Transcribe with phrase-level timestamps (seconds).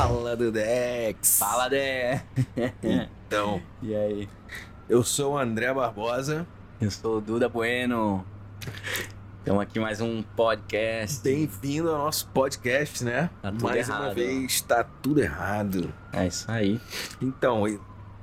[0.00, 1.38] Fala do Dex!
[1.40, 2.22] Fala, Dé!
[3.26, 4.28] Então, E aí?
[4.88, 6.46] eu sou o André Barbosa.
[6.80, 8.24] Eu sou o Duda Bueno.
[9.40, 11.20] Estamos aqui mais um podcast.
[11.24, 13.28] Bem-vindo ao nosso podcast, né?
[13.42, 14.14] Tá tudo Mais uma errado.
[14.14, 15.92] vez, tá tudo errado.
[16.12, 16.80] É isso aí.
[17.20, 17.64] Então,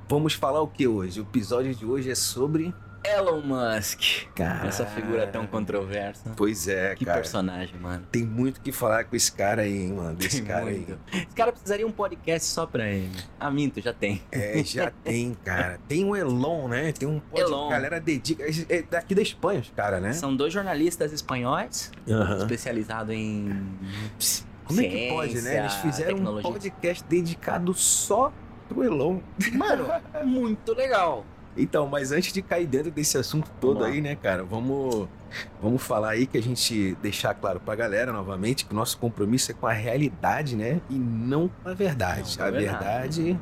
[0.08, 1.20] vamos falar o que hoje?
[1.20, 2.74] O episódio de hoje é sobre.
[3.14, 4.26] Elon Musk.
[4.34, 4.66] Cara.
[4.68, 6.32] Essa figura tão controversa.
[6.36, 7.18] Pois é, Que cara.
[7.20, 8.06] personagem, mano.
[8.10, 10.14] Tem muito o que falar com esse cara aí, hein, mano.
[10.14, 10.76] Desse Tem cara aí.
[10.78, 10.98] muito.
[11.12, 13.10] Esse cara precisaria um podcast só pra ele.
[13.38, 14.22] Ah, minto, já tem.
[14.32, 15.78] É, já tem, cara.
[15.88, 16.92] Tem o Elon, né?
[16.92, 17.52] Tem um podcast.
[17.52, 17.66] Elon.
[17.68, 18.44] A galera dedica.
[18.68, 20.12] É daqui da Espanha, os cara, né?
[20.12, 21.90] São dois jornalistas espanhóis
[22.40, 23.64] especializados em.
[24.66, 25.58] Como é que pode, né?
[25.60, 26.50] Eles ciência, fizeram um tecnologia.
[26.52, 28.32] podcast dedicado só
[28.68, 29.20] pro Elon.
[29.52, 29.86] Mano,
[30.26, 31.24] muito legal.
[31.56, 35.08] Então, mas antes de cair dentro desse assunto todo aí, né, cara, vamos,
[35.60, 39.50] vamos falar aí que a gente deixar claro pra galera novamente que o nosso compromisso
[39.50, 42.36] é com a realidade, né, e não com a verdade.
[42.38, 43.22] Não, a a verdade.
[43.22, 43.40] verdade,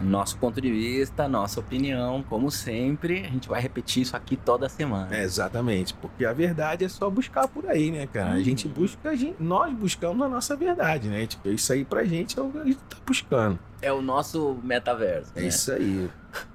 [0.00, 4.68] Nosso ponto de vista, nossa opinião, como sempre, a gente vai repetir isso aqui toda
[4.68, 5.14] semana.
[5.16, 8.32] é exatamente, porque a verdade é só buscar por aí, né, cara?
[8.32, 8.74] A gente Uhum.
[8.74, 11.26] busca, a gente, nós buscamos a nossa verdade, né?
[11.26, 13.58] Tipo, isso aí pra gente é o que a gente tá buscando.
[13.80, 15.32] É o nosso metaverso.
[15.34, 15.48] É né?
[15.48, 16.10] isso aí.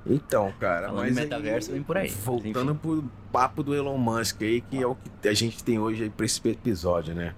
[0.05, 2.09] Então, cara, Falando mas em aí, metaverso, vem por aí.
[2.09, 6.03] Voltando pro papo do Elon Musk aí, que é o que a gente tem hoje
[6.03, 7.33] aí pra esse episódio, né?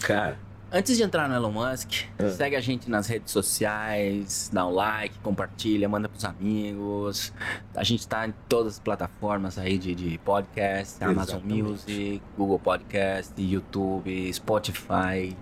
[0.00, 0.36] Cara,
[0.70, 2.28] Antes de entrar no Elon Musk, É.
[2.30, 7.32] segue a gente nas redes sociais, dá um like, compartilha, manda pros amigos.
[7.74, 11.62] A gente tá em todas as plataformas aí de, de podcast, Amazon Exatamente.
[11.62, 15.36] Music, Google Podcast, YouTube, Spotify.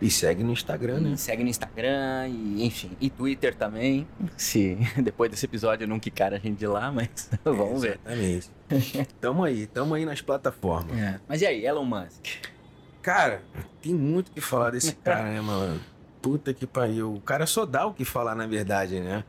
[0.00, 1.10] e segue no Instagram, né?
[1.12, 4.08] E segue no Instagram e enfim, e Twitter também.
[4.34, 8.00] Se depois desse episódio não quicar a gente de lá, mas vamos ver.
[8.06, 8.50] Exatamente.
[9.20, 10.96] tamo aí, tamo aí nas plataformas.
[10.98, 11.20] É.
[11.28, 12.24] Mas e aí, Elon Musk?
[13.02, 13.42] Cara,
[13.82, 15.80] tem muito o que falar desse cara, né, mano?
[16.20, 17.14] Puta que pariu.
[17.14, 19.24] O cara só dá o que falar, na verdade, né?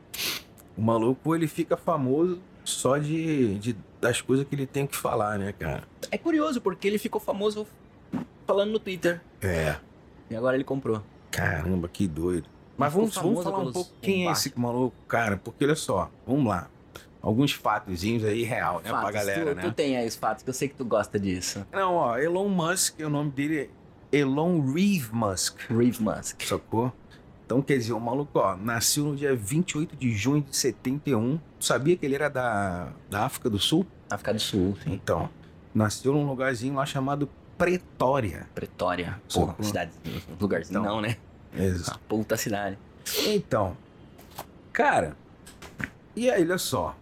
[0.76, 5.38] O maluco, ele fica famoso só de, de das coisas que ele tem que falar,
[5.38, 5.84] né, cara?
[6.10, 7.66] É curioso porque ele ficou famoso
[8.46, 9.76] falando no Twitter É.
[10.28, 11.02] e agora ele comprou.
[11.30, 12.48] Caramba, que doido.
[12.76, 16.46] Mas vamos, vamos falar um pouco quem é esse maluco, cara, porque olha só, vamos
[16.46, 16.68] lá.
[17.22, 19.62] Alguns fatozinhos aí real, né, pra Fatos, galera, tu, né?
[19.62, 21.64] tu tem aí os fatos que eu sei que tu gosta disso.
[21.72, 23.70] Não, ó, Elon Musk, o nome dele
[24.12, 26.42] é Elon Reeve Musk, Reeve Musk.
[26.42, 26.92] sacou?
[27.46, 31.38] Então, quer dizer, o maluco, ó, nasceu no dia 28 de junho de 71.
[31.60, 33.86] Sabia que ele era da, da África do Sul?
[34.10, 34.92] África do Sul, sim.
[34.92, 35.28] Então,
[35.74, 37.28] nasceu num lugarzinho lá chamado
[37.58, 38.48] Pretória.
[38.54, 39.20] Pretória.
[39.32, 39.92] Pô, cidade,
[40.40, 40.94] lugarzinho Então.
[40.96, 41.16] não, né?
[41.54, 42.76] Ex- Uma puta cidade.
[43.26, 43.76] Então,
[44.72, 45.16] cara,
[46.16, 46.96] e aí, olha só.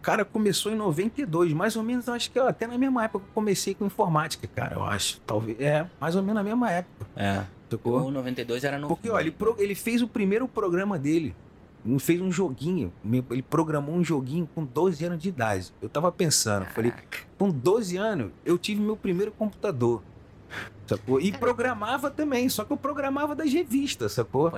[0.00, 3.30] O cara começou em 92, mais ou menos, acho que até na mesma época que
[3.30, 5.20] eu comecei com informática, cara, eu acho.
[5.26, 7.44] Talvez, é, mais ou menos na mesma época, É.
[7.70, 8.00] sacou?
[8.06, 8.88] O 92 era no.
[8.88, 11.34] Porque, olha, ele, pro- ele fez o primeiro programa dele.
[11.84, 12.90] Ele fez um joguinho.
[13.30, 15.70] Ele programou um joguinho com 12 anos de idade.
[15.82, 16.92] Eu tava pensando, falei,
[17.38, 20.02] com 12 anos, eu tive meu primeiro computador.
[20.86, 21.20] Sacou?
[21.20, 24.50] E programava também, só que eu programava das revistas, sacou?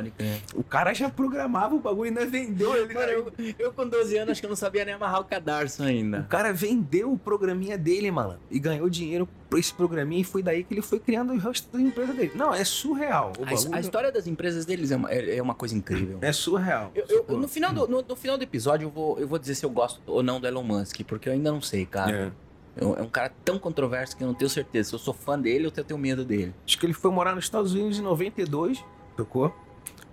[0.55, 2.95] O cara já programava o bagulho e ainda vendeu ele.
[2.95, 5.83] Mano, eu, eu com 12 anos acho que eu não sabia nem amarrar o cadarço
[5.83, 6.23] O ainda.
[6.31, 8.39] cara vendeu o programinha dele, mano.
[8.51, 11.71] E ganhou dinheiro por esse programinha e foi daí que ele foi criando o resto
[11.77, 12.33] da empresa dele.
[12.35, 13.35] Não, é surreal.
[13.39, 16.19] O A, bagulho a história das empresas deles é uma, é- é uma coisa incrível.
[16.23, 16.91] é surreal.
[16.95, 19.55] Eu- eu- no, final do, no, no final do episódio, eu vou, eu vou dizer
[19.55, 22.11] se eu gosto ou não do Elon Musk, porque eu ainda não sei, cara.
[22.11, 22.33] É.
[22.77, 25.13] É um- é um cara tão controverso que eu não tenho certeza se eu sou
[25.13, 26.55] fã dele ou se eu tenho medo dele.
[26.67, 28.83] Acho que ele foi morar nos Estados Unidos em 92,
[29.17, 29.55] tocou?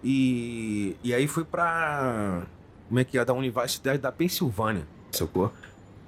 [0.03, 2.43] E, e aí foi pra.
[2.87, 3.23] Como é que é?
[3.25, 5.53] Da Universidade da Pensilvânia, sacou?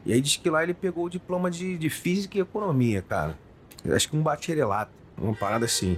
[0.06, 3.38] E aí diz que lá ele pegou o diploma de, de Física e Economia, cara.
[3.86, 5.98] Eu acho que um bacharelato, uma parada assim.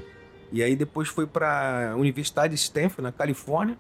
[0.52, 3.78] E aí depois foi pra Universidade de Stanford, na Califórnia,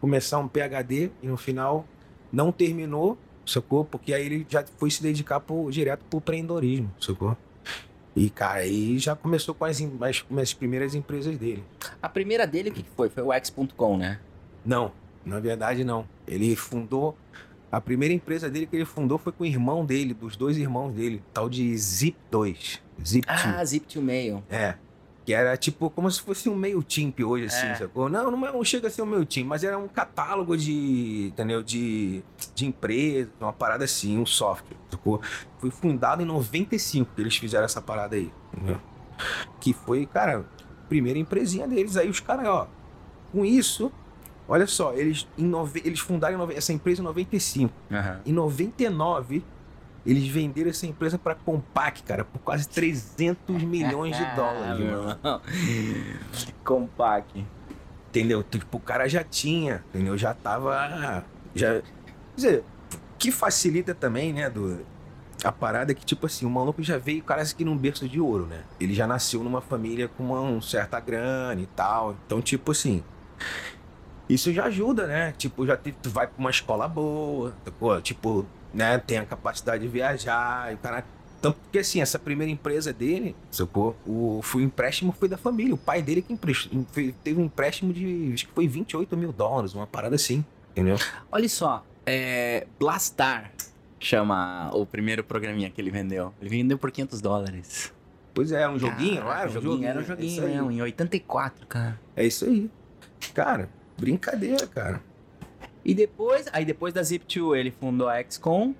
[0.00, 1.86] começar um PhD e no final
[2.32, 3.84] não terminou, sacou?
[3.84, 7.36] Porque aí ele já foi se dedicar pro, direto pro empreendedorismo, sacou?
[8.14, 11.64] E, cara, aí já começou com as, as, com as primeiras empresas dele.
[12.02, 13.08] A primeira dele, o que que foi?
[13.08, 14.18] Foi o X.com, né?
[14.64, 14.92] Não,
[15.24, 16.06] na verdade não.
[16.26, 17.16] Ele fundou.
[17.70, 20.92] A primeira empresa dele que ele fundou foi com o irmão dele, dos dois irmãos
[20.92, 22.80] dele, tal de Zip2.
[23.00, 23.24] Zip2.
[23.28, 24.42] Ah, Zip to Mail.
[24.50, 24.74] É.
[25.30, 27.74] Que era tipo como se fosse um meio timp hoje, assim, É.
[27.76, 28.08] sacou?
[28.08, 31.28] Não, não, é- não chega a ser um meio timp, mas era um catálogo de,
[31.28, 31.62] entendeu?
[31.62, 32.20] De,
[32.52, 35.20] de empresas, uma parada assim, um software, sacou?
[35.58, 38.80] Foi fundado em 95 que eles fizeram essa parada aí, entendeu?
[39.60, 40.44] Que foi, cara,
[40.88, 41.96] primeira empresinha deles.
[41.96, 42.66] Aí os caras, ó,
[43.30, 43.92] com isso,
[44.48, 47.72] olha só, eles, em nove, eles fundaram essa empresa em 95.
[47.92, 48.20] Aham.
[48.26, 49.44] Em 99,
[50.04, 55.02] eles venderam essa empresa pra Compaq, cara, por quase 300 milhões de dólares, Ah, meu
[55.02, 55.40] mano.
[56.64, 57.44] Compaq.
[58.08, 58.42] Entendeu?
[58.42, 60.16] Tipo, o cara já tinha, entendeu?
[60.18, 61.24] Já tava.
[61.54, 61.74] Já.
[61.80, 61.82] Quer
[62.36, 62.64] dizer,
[63.18, 64.50] que facilita também, né?
[64.50, 64.80] Do,
[65.44, 68.20] a parada é que, tipo assim, o maluco já veio quase que num berço de
[68.20, 68.64] ouro, né?
[68.80, 72.16] Ele já nasceu numa família com uma, um certa grana e tal.
[72.26, 73.02] Então, tipo assim.
[74.28, 75.32] Isso já ajuda, né?
[75.36, 78.98] Tipo, já te, tu vai pra uma escola boa, pô, tipo, né?
[78.98, 81.04] Tem a capacidade de viajar e o cara.
[81.40, 83.96] Tanto porque assim, essa primeira empresa dele, sacou?
[84.06, 85.74] O, foi, o empréstimo foi da família.
[85.74, 86.84] O pai dele que emprestou,
[87.24, 88.30] teve um empréstimo de.
[88.34, 90.96] Acho que foi 28 mil dólares, uma parada assim, entendeu?
[91.32, 93.52] Olha só, é, Blastar
[93.98, 96.34] chama o primeiro programinha que ele vendeu.
[96.40, 97.92] Ele vendeu por 500 dólares.
[98.34, 99.86] Pois é, um joguinho, Caraca, era um joguinho.
[99.86, 100.54] Era um é joguinho aí.
[100.54, 102.00] mesmo, em 84, cara.
[102.16, 102.70] É isso aí.
[103.34, 103.68] Cara,
[103.98, 105.02] brincadeira, cara.
[105.84, 108.74] E depois, aí depois da Zip2, ele fundou a XCOM.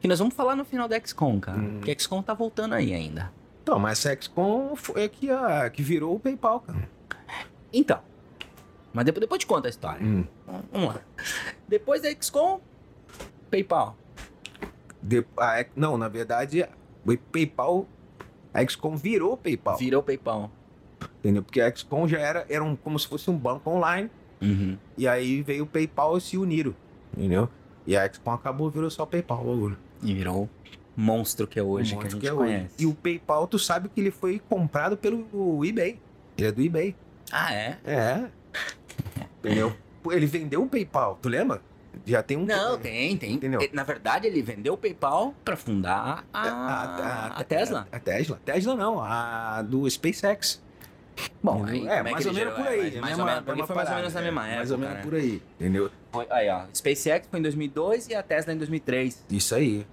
[0.00, 1.58] Que nós vamos falar no final da XCOM, cara.
[1.58, 1.76] Hum.
[1.76, 3.30] Porque a XCOM tá voltando aí ainda.
[3.62, 6.88] Então, mas a XCOM foi a que, a, que virou o PayPal, cara.
[7.72, 8.00] Então.
[8.92, 10.04] Mas depois, depois te conta a história.
[10.04, 10.24] Hum.
[10.72, 11.00] Vamos lá.
[11.68, 12.60] Depois da XCOM,
[13.50, 13.96] PayPal.
[15.00, 16.66] De- a- não, na verdade,
[17.06, 17.86] o PayPal.
[18.52, 19.76] A XCOM virou PayPal.
[19.78, 20.50] Virou PayPal.
[21.20, 21.42] Entendeu?
[21.42, 24.10] Porque a XCOM já era, era um, como se fosse um banco online.
[24.42, 24.76] Uhum.
[24.98, 26.74] E aí veio o PayPal e se uniram.
[27.16, 27.48] Entendeu?
[27.86, 29.78] E a XCOM acabou, virou só PayPal o bagulho.
[30.02, 30.50] E virou o
[30.96, 32.52] monstro que é hoje, que a gente que é hoje.
[32.52, 32.74] conhece.
[32.78, 35.98] E o PayPal, tu sabe que ele foi comprado pelo eBay.
[36.36, 36.94] Ele é do eBay.
[37.30, 37.78] Ah, é?
[37.84, 38.24] É.
[39.38, 39.74] Entendeu?
[40.10, 41.60] Ele vendeu o PayPal, tu lembra?
[42.06, 42.44] Já tem um.
[42.44, 43.34] Não, tem, tem.
[43.34, 43.60] Entendeu?
[43.72, 47.86] Na verdade, ele vendeu o PayPal pra fundar a, a, Tesla.
[47.92, 48.40] A, Tesla.
[48.44, 50.60] Tesla não, a do SpaceX.
[51.42, 52.78] Bom, aí, é, como mais que ou menos por aí.
[52.78, 54.56] É, mais, é mais ou menos, foi mais ou menos na é, mesma época.
[54.56, 55.02] Mais ou menos né?
[55.02, 55.90] por aí, entendeu?
[56.12, 56.64] Foi- Aí, ó.
[56.72, 59.24] SpaceX foi em 2002 e a Tesla em 2003.
[59.30, 59.86] Isso aí.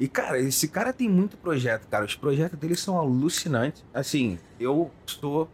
[0.00, 2.04] E, cara, esse cara tem muito projeto, cara.
[2.04, 3.84] Os projetos dele são alucinantes.
[3.94, 5.48] Assim, eu sou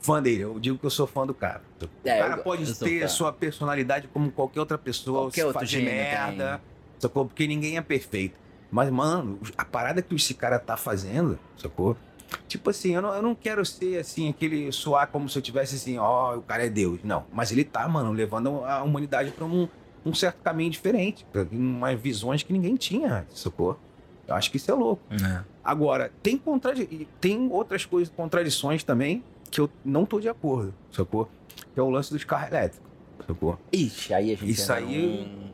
[0.00, 0.42] fã dele.
[0.42, 1.62] Eu digo que eu sou fã do cara.
[2.04, 5.22] É, o cara eu- pode eu ter sua personalidade como qualquer outra pessoa.
[5.22, 6.60] Qualquer outro fazer gênio merda.
[6.98, 7.26] Sacou?
[7.26, 8.38] Porque ninguém é perfeito.
[8.70, 11.96] Mas, mano, a parada que esse cara tá fazendo, sacou?
[12.48, 15.76] Tipo assim, eu não, eu não quero ser assim, aquele soar como se eu tivesse
[15.76, 17.00] assim, ó, o cara é Deus.
[17.04, 17.24] Não.
[17.32, 19.68] Mas ele tá, mano, levando a humanidade pra um,
[20.04, 21.24] um certo caminho diferente.
[21.32, 23.78] Pra umas visões que ninguém tinha, sacou?
[24.26, 25.02] Eu acho que isso é louco.
[25.62, 31.28] Agora, tem, contradi tem outras coisas, contradições também, que eu não tô de acordo, sacou?
[31.72, 32.88] Que é o lance dos carros elétricos,
[33.26, 33.58] sacou?
[33.72, 35.52] Ixi, aí a gente Isso aí- num-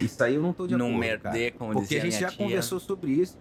[0.00, 0.94] Isso aí eu não tô de acordo.
[0.96, 1.58] merder, cara.
[1.58, 2.38] como Porque a gente já tia.
[2.38, 3.38] conversou sobre isso.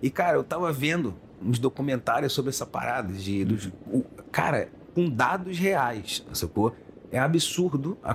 [0.00, 1.14] E, cara, eu tava vendo
[1.44, 3.44] uns documentários sobre essa parada de.
[3.44, 6.74] Dos, o- cara, com dados reais, sacou?
[7.12, 8.14] É absurdo a, a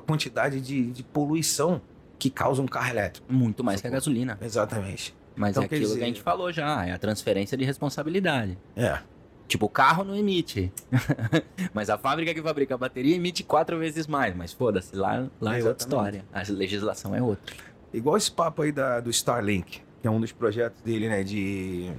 [0.00, 1.80] quantidade de, de poluição
[2.18, 3.32] que causa um carro elétrico.
[3.32, 4.38] Muito mais que a gasolina.
[4.40, 5.14] Exatamente.
[5.36, 8.56] Mas Então, é aquilo que dizer- a gente falou já, é a transferência de responsabilidade.
[8.76, 8.98] É.
[9.46, 10.72] Tipo, o carro não emite.
[11.74, 14.34] mas a fábrica que fabrica a bateria emite quatro vezes mais.
[14.34, 15.80] Mas foda-se, lá, lá é outra Exatamente.
[15.80, 16.24] história.
[16.32, 17.54] A legislação é outra.
[17.92, 21.22] Igual esse papo aí da, do Starlink, que é um dos projetos dele, né?
[21.22, 21.92] De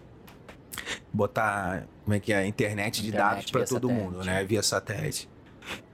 [1.14, 4.04] botar, como é que é, internet de Internet dados pra via todo satélite.
[4.14, 4.44] mundo, né?
[4.44, 5.30] Via satélite.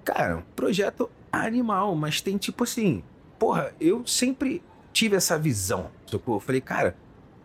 [0.04, 3.04] Cara, projeto animal, mas tem tipo assim,
[3.40, 4.62] porra, eu sempre
[4.92, 6.36] tive essa visão, sacou?
[6.36, 6.96] Eu falei, cara,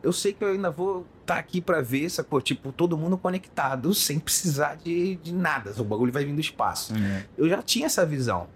[0.03, 2.41] eu sei que eu ainda vou estar aqui pra ver, sacou?
[2.41, 6.95] Tipo, todo mundo conectado, sem precisar de, de nada, o bagulho vai vir do espaço.
[7.37, 8.49] Eu já tinha essa visão,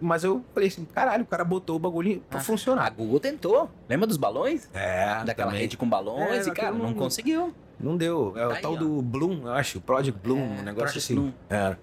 [0.00, 2.90] Mas eu falei assim, caralho, o cara botou o bagulho pra Ah, A funcionar.
[2.90, 3.70] Google tentou.
[3.88, 4.68] Lembra dos balões?
[4.72, 5.62] É, Daquela também.
[5.62, 7.54] rede com balões É, e, cara, não não- conseguiu.
[7.82, 8.32] Não deu.
[8.36, 8.76] É Tá o aí, tal ó.
[8.76, 9.80] do Bloom, eu acho.
[9.80, 11.14] Project Bloom, É, um negócio Project assim.
[11.14, 11.32] Bloom.
[11.50, 11.76] É.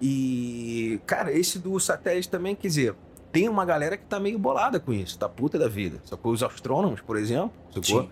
[0.00, 2.94] E, cara, esse do satélite também, quer dizer,
[3.32, 6.00] tem uma galera que tá meio bolada com isso, tá puta da vida.
[6.04, 6.32] Sacou?
[6.32, 8.02] Os astrônomos, por exemplo, sacou?
[8.02, 8.08] Sim.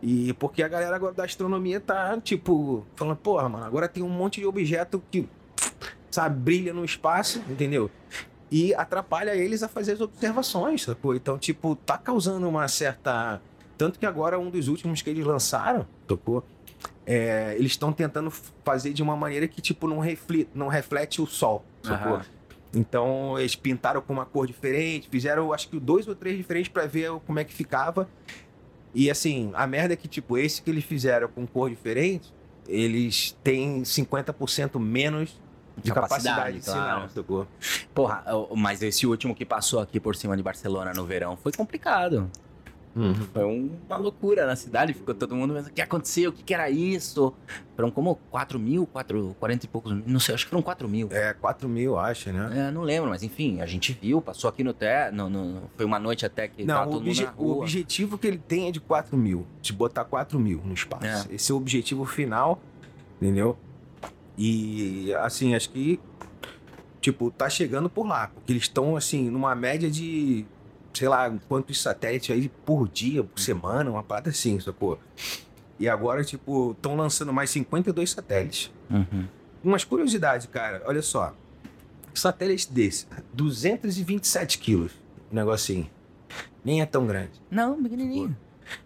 [0.00, 4.08] E porque a galera agora da astronomia tá, tipo, falando, porra, mano, agora tem um
[4.08, 5.28] monte de objeto que,
[6.10, 7.90] sabe, brilha no espaço, entendeu?
[8.50, 11.14] E atrapalha eles a fazer as observações, sacou?
[11.16, 13.42] Então, tipo, tá causando uma certa.
[13.78, 16.44] Tanto que agora um dos últimos que eles lançaram, tocou.
[17.06, 18.30] é, eles estão tentando
[18.64, 22.20] fazer de uma maneira que, tipo, não reflete, não reflete o sol, sacou?
[22.74, 26.84] Então, eles pintaram com uma cor diferente, fizeram, acho que dois ou três diferentes pra
[26.86, 28.06] ver como é que ficava.
[28.94, 32.30] E assim, a merda é que, tipo, esse que eles fizeram com cor diferente,
[32.66, 35.40] eles têm 50% menos
[35.82, 36.80] de capacidade, Capacidade, de claro.
[36.80, 37.46] sinal, sacou?
[37.94, 38.24] Porra,
[38.56, 42.30] mas esse último que passou aqui por cima de Barcelona no verão foi complicado.
[43.32, 46.42] Foi um- uma loucura na cidade, ficou todo mundo pensando, o que aconteceu, o que,
[46.42, 47.32] que era isso?
[47.76, 51.08] Foram como 4 mil, 4, 40 e poucos, não sei, acho que foram 4 mil.
[51.12, 52.68] É, 4 mil, acho, né?
[52.68, 55.86] É, não lembro, mas enfim, a gente viu, passou aqui no té, no, no- foi
[55.86, 57.56] uma noite até que Não, o, todo mundo na o rua.
[57.58, 59.46] objetivo que ele tem é de 4 mil.
[59.62, 61.06] De botar 4 mil no espaço.
[61.30, 61.34] É.
[61.34, 62.60] Esse é o objetivo final,
[63.20, 63.56] entendeu?
[64.36, 65.98] E, assim, acho que,
[67.00, 68.28] tipo, tá chegando por lá.
[68.34, 70.44] Porque eles estão, assim, numa média de,
[70.92, 74.98] sei lá, quantos satélites aí por dia, por semana, uma parada assim, sacou?
[75.78, 78.72] E agora, tipo, estão lançando mais 52 satélites.
[78.90, 79.26] Uhum.
[79.62, 81.34] Umas curiosidades, cara, olha só.
[82.14, 84.92] Satélite desse, 227 quilos,
[85.30, 85.88] um negocinho.
[86.64, 87.40] Nem é tão grande.
[87.50, 88.36] Não, pequenininho.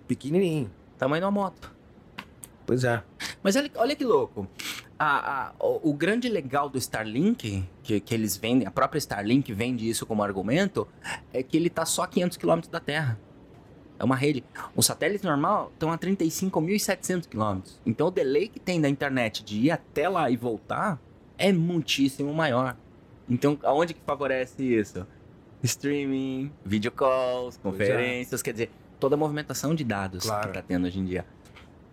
[0.06, 0.70] Pequenininho.
[0.98, 1.72] Tamanho de uma moto.
[2.66, 3.02] Pois é.
[3.42, 4.46] Mas olha, olha que louco.
[5.04, 9.88] A, a- o, grande legal do Starlink, que, que eles vendem, a própria Starlink vende
[9.88, 10.86] isso como argumento,
[11.32, 13.18] é que ele tá só a 500 km da Terra.
[13.98, 14.44] É uma rede.
[14.76, 17.60] O satélite normal estão a 35.700 km.
[17.84, 21.00] Então o delay que tem da internet de ir até lá e voltar
[21.36, 22.76] é muitíssimo maior.
[23.28, 25.04] Então aonde que favorece isso?
[25.64, 30.48] Streaming, video calls, conferências, quer dizer, toda a movimentação de dados Claro.
[30.48, 31.24] que tá tendo hoje em dia.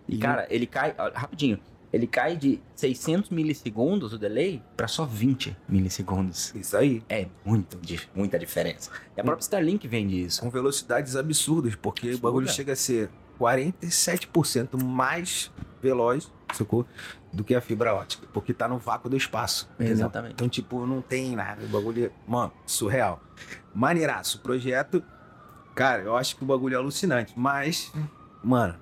[0.08, 1.58] E, E- cara, ele cai, ó, rapidinho,
[1.92, 6.54] ele cai de 600 milissegundos o delay para só 20 milissegundos.
[6.54, 7.02] Isso aí.
[7.08, 7.78] É muito,
[8.14, 8.90] muita diferença.
[9.16, 10.40] E a própria Starlink vende isso.
[10.40, 12.28] Com velocidades absurdas, porque o Absurda.
[12.28, 15.50] bagulho chega a ser 47% mais
[15.82, 16.86] veloz, sacou?
[17.32, 18.26] Do que a fibra ótica.
[18.32, 19.68] Porque tá no vácuo do espaço.
[19.74, 19.94] entendeu?
[19.94, 20.32] Exatamente.
[20.34, 21.64] Então, tipo, não tem nada.
[21.64, 23.20] O bagulho é, mano, surreal.
[23.74, 24.38] Maneiraço.
[24.38, 25.02] O projeto,
[25.74, 27.32] cara, eu acho que o bagulho é alucinante.
[27.36, 27.92] Mas,
[28.42, 28.76] mano,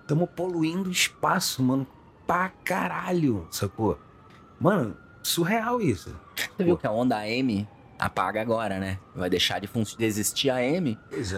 [0.00, 1.86] estamos poluindo o espaço, mano,
[2.26, 3.98] pra caralho, sacou?
[4.60, 6.14] Mano, surreal isso.
[6.56, 7.66] Você viu que a onda AM
[7.98, 8.98] apaga agora, né?
[9.14, 10.80] Vai deixar de, de existir a é.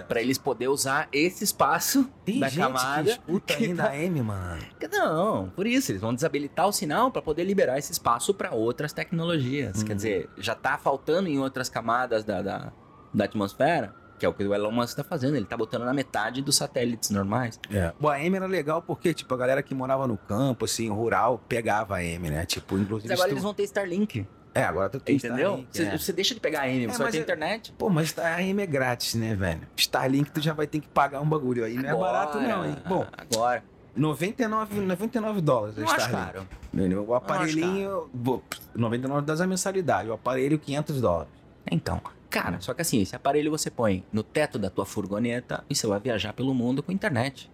[0.08, 3.02] para eles poderem usar esse espaço Tem da gente camada.
[3.04, 4.62] que escuta que ainda tá- a M, mano.
[4.90, 8.92] Não, por isso, eles vão desabilitar o sinal para poder liberar esse espaço para outras
[8.92, 9.78] tecnologias.
[9.80, 9.84] Uhum.
[9.84, 12.72] Quer dizer, já tá faltando em outras camadas da, da,
[13.12, 15.36] da atmosfera, que é o que o Elon Musk tá fazendo.
[15.36, 17.58] Ele tá botando na metade dos satélites normais.
[17.70, 17.92] É.
[18.00, 21.94] O AM era legal porque, tipo, a galera que morava no campo, assim, rural, pegava
[21.96, 22.46] a AM, né?
[22.46, 23.08] Tipo, inclusive...
[23.08, 25.38] Mas agora eles vão ter Starlink, É, agora tu tem entendeu?
[25.48, 25.98] Starlink, Você é.
[25.98, 27.72] você deixa de pegar a AM, É, você vai ter é- internet.
[27.76, 29.62] Pô, mas a AM é grátis, né, velho?
[29.76, 31.74] Starlink tu já vai ter que pagar um bagulho aí.
[31.74, 32.76] Não é barato não, hein?
[32.88, 33.62] Bom, agora.
[33.96, 36.32] 99, 99 dólares a Não acho Starlink.
[36.32, 36.48] caro.
[36.72, 37.04] Entendeu?
[37.08, 38.08] O aparelhinho...
[38.12, 38.42] bom,
[38.74, 40.08] 99 das a mensalidade.
[40.08, 41.32] O aparelho, 500 dólares.
[41.70, 42.00] Então,
[42.34, 45.86] cara, só que assim, esse aparelho você põe no teto da tua furgoneta e você
[45.86, 47.50] vai viajar pelo mundo com internet.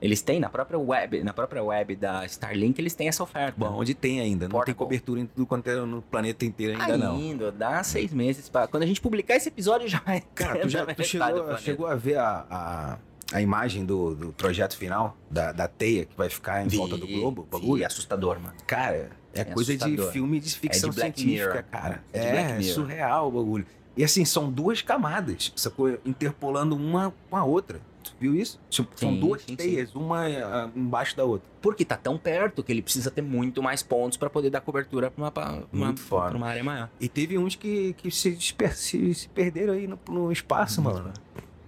[0.00, 3.54] Eles têm na própria web, na própria web da Starlink, eles têm essa oferta.
[3.56, 4.44] Bom, onde tem ainda.
[4.46, 4.66] Não Portable.
[4.66, 7.16] tem cobertura em tudo quanto é no planeta inteiro ainda, não.
[7.16, 8.66] Ainda, dá seis meses pra.
[8.66, 10.22] Quando a gente publicar esse episódio, já vai.
[10.34, 12.98] Cara, tu, já, tu chegou, chegou a ver a, a,
[13.32, 15.16] a imagem do, do projeto final?
[15.30, 17.42] Da, da teia que vai ficar em Vi, volta do globo?
[17.42, 17.86] o vi, Bagulho?
[17.86, 18.54] assustador, mano.
[18.66, 20.12] Cara, é, É coisa de assustador.
[20.12, 21.64] filme de ficção É de científica, Mirror.
[21.70, 22.04] cara.
[22.12, 23.66] É de É, surreal o bagulho.
[23.96, 25.98] E assim, são duas camadas, sacou?
[26.04, 27.80] Interpolando uma com a outra.
[28.04, 28.60] Tu viu isso?
[28.70, 29.56] Tipo, são Sim, duas sim, sim.
[29.56, 31.48] teias, uma ah, embaixo da outra.
[31.62, 35.10] Porque tá tão perto que ele precisa ter muito mais pontos pra poder dar cobertura
[35.10, 36.88] pra uma, pra uma, pra uma área maior.
[37.00, 38.36] E teve uns que, que se,
[38.74, 41.12] se, se perderam aí no, no espaço, mano.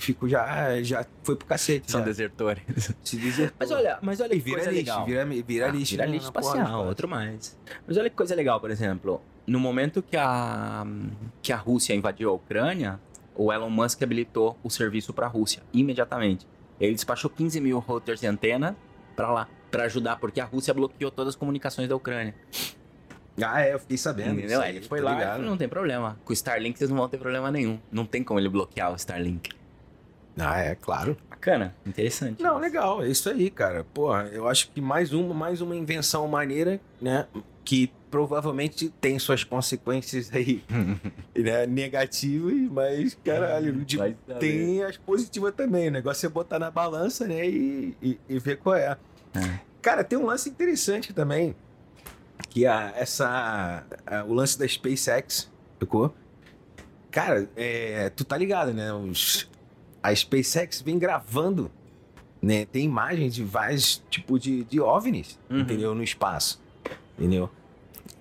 [0.09, 1.91] Fico já, já foi pro cacete.
[1.91, 2.07] São já.
[2.07, 2.63] desertores.
[3.05, 3.57] Se desertou.
[3.61, 5.05] Mas olha, mas olha E que vira coisa lixo, legal.
[5.05, 5.91] vira, vira Ah, lixo.
[5.91, 7.59] Vira na- lixo porra espacial, outro mais.
[7.87, 9.21] Mas olha que coisa legal, por exemplo.
[9.47, 10.87] No momento que a,
[11.43, 12.99] que a Rússia invadiu a Ucrânia,
[13.35, 16.47] o Elon Musk habilitou o serviço para a Rússia imediatamente.
[16.81, 18.75] Ele despachou 15 mil routers e antena
[19.15, 22.35] para lá, para ajudar, porque a Rússia bloqueou todas as comunicações da Ucrânia.
[23.43, 24.39] Ah, é, eu fiquei sabendo.
[24.39, 24.63] Entendeu?
[24.63, 25.43] ele foi lá e ligado.
[25.43, 26.19] não tem problema.
[26.25, 27.79] Com o Starlink vocês não vão ter problema nenhum.
[27.93, 29.51] Não tem como ele bloquear o Starlink.
[30.39, 31.17] Ah, é, claro.
[31.31, 32.43] Bacana, interessante.
[32.43, 33.85] Não, legal, é isso aí, cara.
[33.95, 37.27] Porra, eu acho que mais uma, mais uma invenção maneira, né?
[37.65, 40.65] Que provavelmente tem suas consequências aí,
[41.37, 41.67] né?
[41.67, 44.17] Negativas, mas, caralho, saber.
[44.39, 45.89] tem as positivas também.
[45.89, 47.47] O negócio é botar na balança, né?
[47.47, 48.97] E, e, e ver qual é.
[49.35, 49.61] É.
[49.83, 51.55] Cara, tem um lance interessante também,
[52.49, 56.15] que é essa, a- o lance da SpaceX, ficou?
[57.11, 58.93] Cara, é, tu tá ligado, né?
[58.93, 59.49] Os,
[60.03, 61.71] a SpaceX vem gravando,
[62.41, 62.65] né?
[62.67, 65.61] Tem imagens de vários tipos de, de OVNIs, Uhum.
[65.61, 65.95] entendeu?
[65.95, 66.61] No espaço,
[67.19, 67.51] entendeu?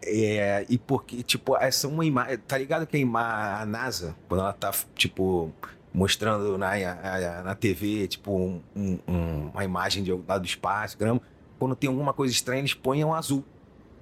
[0.03, 2.37] É, e porque, tipo, essa é uma imagem.
[2.39, 5.51] Tá ligado que a, NASA, quando ela tá, tipo,
[5.93, 10.45] mostrando na, a- a- na TV, tipo, um- um- um- uma imagem de, lá do
[10.45, 11.21] espaço, grama,
[11.59, 13.43] quando tem alguma coisa estranha, eles põem um azul.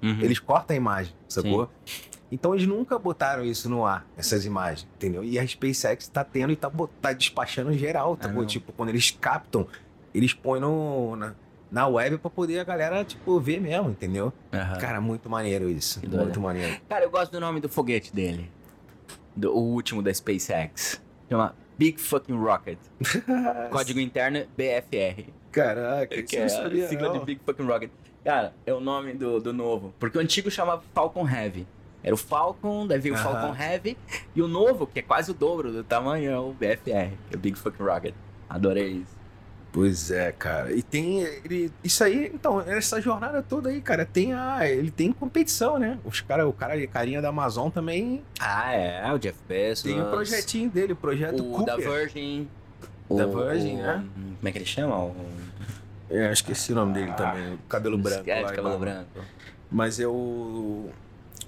[0.03, 0.19] Uhum.
[0.21, 1.69] Eles cortam a imagem, sacou?
[2.31, 5.23] Então eles nunca botaram isso no ar, essas imagens, entendeu?
[5.23, 8.45] E a SpaceX tá tendo e tá, tá despachando geral, tá não.
[8.45, 9.67] Tipo, quando eles captam,
[10.13, 11.35] eles põem no, na,
[11.71, 14.33] na web pra poder a galera, tipo, ver mesmo, entendeu?
[14.51, 14.77] Aham.
[14.79, 15.99] Cara, muito maneiro isso.
[15.99, 16.23] Que doido.
[16.23, 16.79] Muito maneiro.
[16.89, 18.49] Cara, eu gosto do nome do foguete dele.
[19.35, 21.01] Do, o último da SpaceX.
[21.29, 22.79] Chama Big Fucking Rocket.
[23.71, 25.29] Código interno BFR.
[25.51, 27.91] Caraca, que é a sigla de Big Fucking Rocket.
[28.23, 29.93] Cara, é o nome do, do novo.
[29.99, 31.67] Porque o antigo chamava Falcon Heavy.
[32.05, 33.97] Era o Falcon, daí veio o Falcon Heavy.
[34.35, 37.35] E o novo, que é quase o dobro do tamanho, é o BFR, que é
[37.35, 38.13] o Big Fucking Rocket.
[38.47, 39.15] Adorei isso.
[39.73, 40.71] Pois é, cara.
[40.71, 45.11] E tem ele, isso aí, então, essa jornada toda aí, cara, tem a, ele tem
[45.11, 45.97] competição, né?
[46.05, 48.21] Os cara, o cara, carinha da Amazon também.
[48.39, 49.83] Ah, é, o Jeff Bezos.
[49.83, 51.75] Tem o projetinho dele, o projeto o Cooper.
[51.75, 52.47] da Virgin.
[53.09, 54.05] Da o, Virgin, o, né?
[54.13, 54.95] Como é que ele chama?
[54.95, 55.15] O,
[56.07, 58.29] É, esqueci o nome dele também, o cabelo branco.
[58.29, 59.09] É, cabelo branco.
[59.71, 60.05] Mas é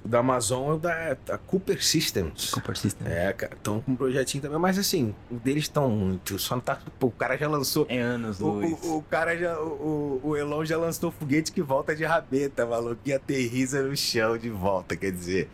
[0.08, 2.52] o, da Amazon é o da, da Cooper Systems.
[2.52, 3.08] Cooper System.
[3.08, 6.62] É, cara, estão com um projetinho também, mas assim, o deles estão muito, só não
[6.62, 8.78] tá, pô, o cara já lançou É anos, O, luz.
[8.84, 9.60] o, o cara já.
[9.60, 14.38] O, o Elon já lançou foguete que volta de rabeta, maluco, e aterriza no chão
[14.38, 15.50] de volta, quer dizer.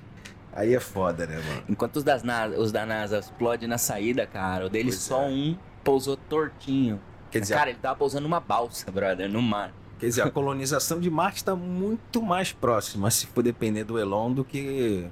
[0.55, 1.63] Aí é foda, né, mano?
[1.67, 5.23] Enquanto os, das NASA, os da NASA explodem na saída, cara, o dele Pois só
[5.23, 5.27] é.
[5.27, 7.01] um pousou tortinho.
[7.31, 9.73] Quer dizer, cara, ele tava pousando numa balsa, brother, no mar.
[10.03, 14.33] Quer dizer, a colonização de Marte está muito mais próxima, se for depender do Elon,
[14.33, 15.07] do que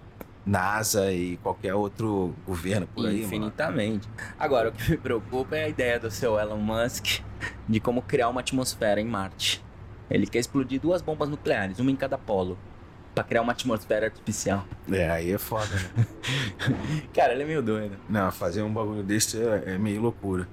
[0.45, 3.25] NASA e qualquer outro governo por aí, mano.
[3.25, 4.09] Infinitamente.
[4.37, 7.21] Agora, o que me preocupa é a ideia do seu Elon Musk
[7.69, 9.63] de como criar uma atmosfera em Marte.
[10.09, 12.57] Ele quer explodir duas bombas nucleares, uma em cada polo,
[13.15, 14.65] pra criar uma atmosfera artificial.
[14.91, 16.05] É, aí é foda, né?
[17.15, 17.95] Cara, ele é meio doido.
[18.09, 20.49] Não, fazer um bagulho desse é, é meio loucura.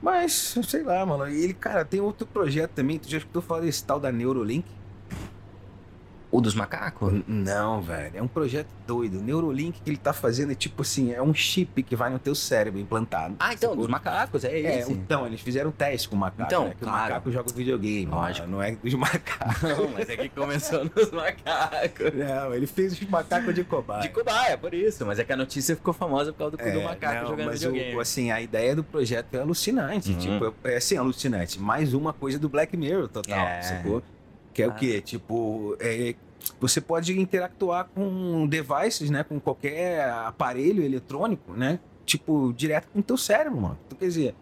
[0.00, 1.28] Mas, sei lá, mano.
[1.28, 2.98] E ele, cara, tem outro projeto também.
[2.98, 4.77] Tu já escutou falar desse tal da Neurolink?
[6.30, 7.22] O dos macacos?
[7.26, 8.10] Não, velho.
[8.18, 9.18] É um projeto doido.
[9.18, 12.18] O Neurolink que ele tá fazendo é tipo assim, é um chip que vai no
[12.18, 13.34] teu cérebro implantado.
[13.40, 14.92] Ah, então, dos macacos, é É, esse.
[14.92, 16.70] então, eles fizeram teste com o macaco, Então, né?
[16.74, 16.96] Que claro.
[16.98, 18.46] o macaco joga videogame, Lógico.
[18.46, 19.62] não é dos macacos.
[19.62, 22.12] Não, mas é que começou nos macacos.
[22.14, 24.02] Não, ele fez os macacos de cobaia.
[24.02, 25.06] De cobaia, por isso.
[25.06, 27.46] Mas é que a notícia ficou famosa por causa do, do É, macaco não, jogando
[27.46, 27.96] mas videogame.
[27.96, 30.12] o, assim, a ideia do projeto é alucinante.
[30.12, 30.18] Uhum.
[30.18, 31.58] Tipo, é, é assim, alucinante.
[31.58, 33.62] Mais uma coisa do Black Mirror total, É.
[33.62, 34.02] sacou?
[34.58, 34.70] Que é Ah.
[34.70, 35.00] o quê?
[35.00, 36.16] Tipo, é,
[36.58, 39.22] você pode interactuar com devices, né?
[39.22, 41.78] Com qualquer aparelho eletrônico, né?
[42.04, 43.78] Tipo, direto com o teu cérebro, mano.
[43.86, 44.34] Então, quer dizer,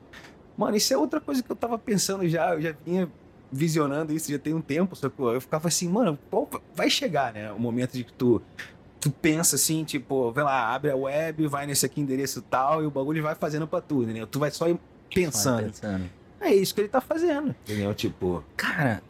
[0.56, 3.06] mano, isso é outra coisa que eu tava pensando já, eu já vinha
[3.52, 5.34] visionando isso já tem um tempo, sacou?
[5.34, 7.52] Eu ficava assim, mano, qual vai chegar, né?
[7.52, 8.40] O momento de que tu
[8.98, 12.86] tu pensa assim, tipo, vai lá, abre a web, vai nesse aqui endereço tal e
[12.86, 14.26] o bagulho vai fazendo pra tudo, né?
[14.28, 14.64] Tu vai só
[15.14, 15.64] pensando.
[15.66, 16.10] pensando.
[16.40, 17.94] É isso que ele tá fazendo, entendeu?
[17.94, 19.02] Tipo, Cara,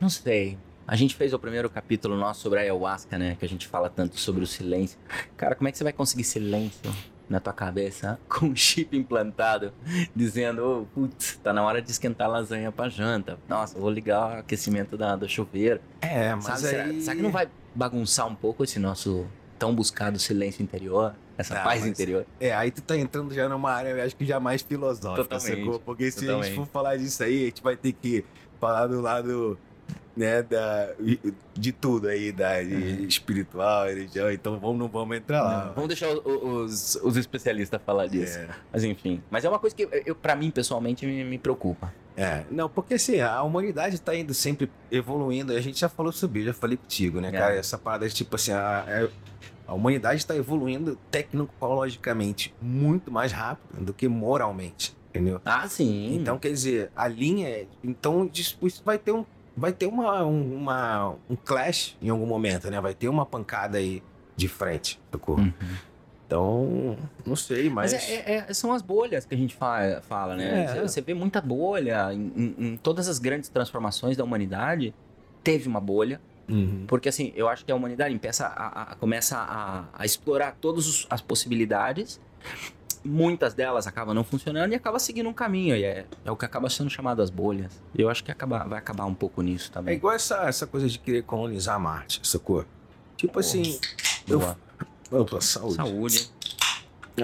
[0.00, 0.58] não sei.
[0.86, 3.36] A gente fez o primeiro capítulo nosso sobre a ayahuasca, né?
[3.38, 4.98] Que a gente fala tanto sobre o silêncio.
[5.36, 6.90] Cara, como é que você vai conseguir silêncio
[7.28, 9.72] na tua cabeça com um chip implantado
[10.14, 13.38] dizendo, oh, putz, tá na hora de esquentar a lasanha pra janta.
[13.48, 15.80] Nossa, vou ligar o aquecimento da, do chuveiro.
[16.00, 17.00] é, mas Sabe, será, aí...
[17.00, 19.26] será que não vai bagunçar um pouco esse nosso
[19.60, 21.14] tão buscado silêncio interior?
[21.38, 22.26] Essa Não, paz interior?
[22.40, 25.60] É, aí tu tá entrando já numa área, eu acho que já mais filosófica, Totalmente,
[25.64, 25.78] sacou?
[25.80, 26.46] Porque se a totalmente.
[26.48, 28.24] gente for falar disso aí, a gente vai ter que
[28.60, 29.58] falar do lado,
[30.16, 30.90] né, da,
[31.54, 33.04] de tudo aí, da Uhum.
[33.06, 35.72] espiritual, religião, então vamos, não vamos entrar lá.
[35.74, 38.38] Vamos deixar os, os especialistas falar disso.
[38.38, 38.48] É.
[38.72, 39.22] Mas enfim.
[39.30, 41.92] Mas é uma coisa que, eu, pra mim, pessoalmente, me, me preocupa.
[42.16, 46.40] É, não, porque assim, a humanidade tá indo sempre evoluindo, a gente já falou sobre,
[46.42, 47.32] eu já falei contigo, né, É.
[47.32, 47.54] cara?
[47.54, 49.08] Essa parada de tipo assim, a, é-
[49.70, 55.40] a humanidade tá evoluindo tecnologicamente muito mais rápido do que moralmente, entendeu?
[55.44, 56.14] Ah, sim.
[56.16, 59.24] Então, quer dizer, a linha, é- então isso vai ter um
[59.56, 62.80] vai ter uma, um- uma um clash em algum momento, né?
[62.80, 64.02] Vai ter uma pancada aí
[64.36, 65.36] de frente, sacou?
[65.38, 65.52] Uhum.
[66.26, 70.36] Então, não sei, mas, Mas é- é- são as bolhas que a gente fa- fala,
[70.36, 70.62] né?
[70.64, 70.66] É.
[70.68, 74.94] Você, você vê muita bolha em, em- em todas as grandes transformações da humanidade.
[75.42, 76.84] Teve uma bolha, Uhum.
[76.88, 80.86] porque assim, eu acho que a humanidade empeça a, a- começa a, a explorar todas
[80.86, 82.20] os- as possibilidades.
[83.02, 85.74] Muitas delas acabam não funcionando e acaba seguindo um caminho.
[85.74, 87.80] E é, é o que acaba sendo chamado as bolhas.
[87.96, 89.94] Eu acho que acaba, vai acabar um pouco nisso É também.
[89.96, 92.66] igual essa, essa coisa de querer colonizar Marte, sacou?
[93.16, 93.80] Tipo assim,
[94.28, 94.58] eu, Boa.
[95.12, 95.74] opa, saúde.
[95.76, 96.30] Saúde.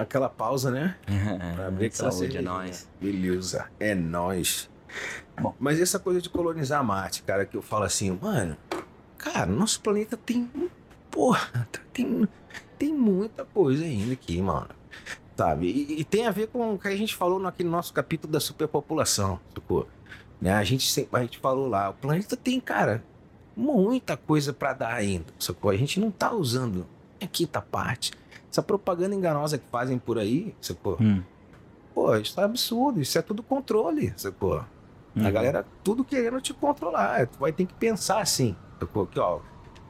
[0.01, 0.97] Aquela pausa, né?
[1.57, 2.89] Pra abrir aquela Saúde, é nóis.
[3.01, 4.69] Beleza, é nóis.
[5.41, 5.55] Bom.
[5.61, 8.57] Mas essa coisa de colonizar Marte, cara, que eu falo assim, mano,
[9.33, 10.51] cara, nosso planeta tem.
[11.11, 12.29] Porra, tem,
[12.79, 14.69] tem muita coisa ainda aqui, mano.
[15.37, 15.67] Sabe?
[15.67, 18.41] E, e tem a ver com o que a gente falou naquele nosso capítulo da
[18.41, 19.87] superpopulação, sacou?
[20.41, 20.53] Né?
[20.53, 23.03] A, gente a gente falou lá, o planeta tem, cara,
[23.57, 25.71] muita coisa pra dar ainda, sacou?
[25.71, 26.87] A gente não tá usando
[27.23, 28.13] a quinta parte.
[28.51, 30.97] Essa propaganda enganosa que fazem por aí, sacou?
[31.01, 31.23] Hum.
[31.95, 34.59] Pô, isso é absurdo, isso é tudo controle, sacou?
[34.59, 34.67] A
[35.17, 35.33] Uhum.
[35.33, 37.27] galera tudo querendo te controlar.
[37.27, 38.55] Tu vai ter que pensar assim?
[39.11, 39.41] Que, ó,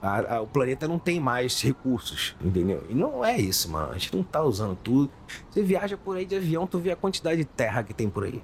[0.02, 2.84] a- a- o planeta não tem mais recursos, entendeu?
[2.88, 3.90] E não é isso, mano.
[3.92, 5.10] A gente não tá usando tudo.
[5.50, 8.24] Você viaja por aí de avião, tu vê a quantidade de terra que tem por
[8.24, 8.42] aí.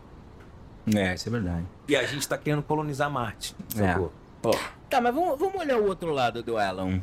[0.94, 1.64] É, isso é verdade.
[1.86, 3.54] E a gente tá querendo colonizar Marte.
[3.76, 3.94] É.
[4.90, 6.98] Tá, mas vamos, vamos olhar o outro lado do Elon.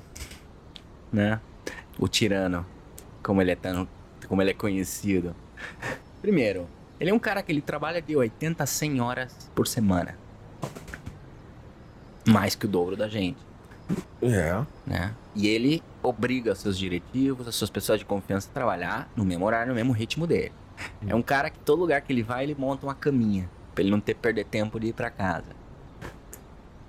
[1.12, 1.40] Né?
[1.98, 2.66] O tirano.
[3.24, 3.88] Como ele é tão.
[4.28, 5.34] Como ele é conhecido.
[6.22, 6.68] Primeiro,
[7.00, 10.18] ele é um cara que ele trabalha de 80 a 100 horas por semana.
[12.32, 13.38] Mais que o dobro da gente.
[14.22, 14.64] É.
[14.86, 15.14] né?
[15.36, 19.70] E ele obriga seus diretivos, as suas pessoas de confiança a trabalhar no mesmo horário,
[19.70, 20.52] no mesmo ritmo dele.
[21.08, 23.92] É um cara que todo lugar que ele vai, ele monta uma caminha, pra ele
[23.92, 25.58] não ter perder tempo de ir pra casa.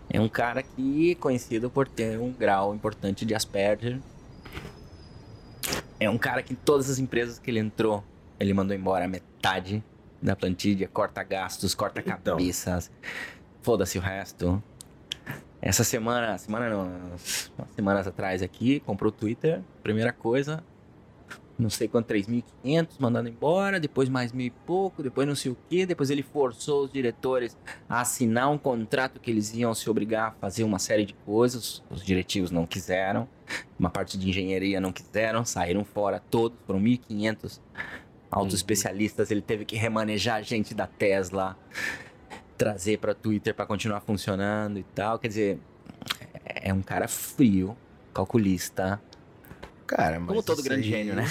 [0.09, 4.00] É um cara que é conhecido por ter um grau importante de Asperger.
[5.98, 8.03] É um cara que em todas as empresas que ele entrou,
[8.38, 9.83] ele mandou embora metade
[10.20, 12.16] da plantilha, corta gastos, corta Então.
[12.37, 12.90] cabeças.
[13.62, 14.62] Foda-se o resto.
[15.62, 16.87] Essa semana, semana não,
[17.59, 20.64] umas semanas atrás aqui, comprou o Twitter, primeira coisa,
[21.59, 25.57] não sei quanto, 3.500 mandando embora, depois mais mil e pouco, depois não sei o
[25.68, 27.57] que, depois ele forçou os diretores
[27.88, 31.83] a assinar um contrato que eles iam se obrigar a fazer uma série de coisas,
[31.90, 33.29] os diretivos não quiseram,
[33.79, 37.61] uma parte de engenharia não quiseram, saíram fora todos, foram 1.500
[38.31, 41.59] altos especialistas, ele teve que remanejar gente da Tesla,
[42.61, 45.18] trazer para Twitter para continuar funcionando e tal.
[45.18, 45.59] Quer dizer,
[46.44, 47.75] é é um cara frio,
[48.12, 49.01] calculista,
[49.87, 51.25] Cara, mas como todo grande aí- gênio, né?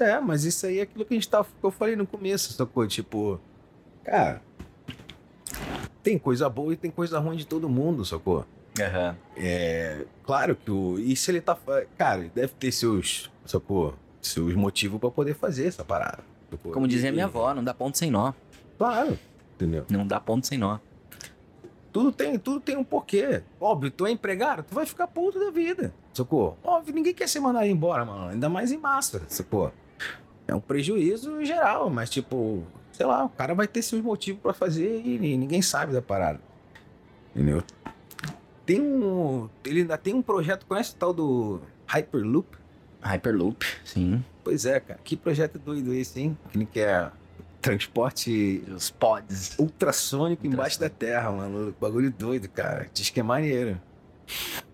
[0.00, 2.52] É, mas isso aí é aquilo que a gente tava, que eu falei no começo,
[2.52, 2.86] sacou?
[2.86, 3.40] Tipo,
[4.04, 4.42] cara,
[6.02, 8.44] tem coisa boa e tem coisa ruim de todo mundo, sacou?
[8.80, 9.16] Aham.
[9.36, 10.98] É, claro que o.
[10.98, 11.56] E se ele tá.
[11.96, 13.30] Cara, ele deve ter seus.
[13.44, 13.94] Sacou?
[14.20, 16.22] Seus motivos pra poder fazer essa parada.
[16.50, 16.72] sacou?
[16.72, 18.32] Como dizia E- minha avó, não dá ponto sem nó.
[18.76, 19.18] Claro,
[19.58, 19.84] entendeu?
[19.90, 20.78] Não dá ponto sem nó.
[21.92, 23.42] Tudo tem, tudo tem um porquê.
[23.60, 26.56] Óbvio, tu é empregado, tu vai ficar puto da vida, sacou?
[26.62, 28.28] Óbvio, ninguém quer ser mandado embora, mano.
[28.28, 29.72] Ainda mais em massa, sacou?
[30.46, 34.52] É um prejuízo geral, mas tipo, sei lá, o cara vai ter seus motivos pra
[34.52, 36.40] fazer e ni- ninguém sabe da parada.
[37.34, 37.62] Entendeu?
[38.64, 39.48] Tem um.
[39.64, 42.56] Ele ainda tem um projeto, conhece o tal do Hyperloop?
[43.00, 44.22] Hyperloop, sim.
[44.44, 45.00] Pois é, cara.
[45.02, 46.38] Que projeto doido esse, hein?
[46.50, 47.10] Que ele quer
[47.60, 49.56] transporte Os pods.
[49.58, 51.74] ultrassônico embaixo da terra, mano.
[51.80, 52.88] Bagulho doido, cara.
[52.92, 53.80] Diz que é maneiro.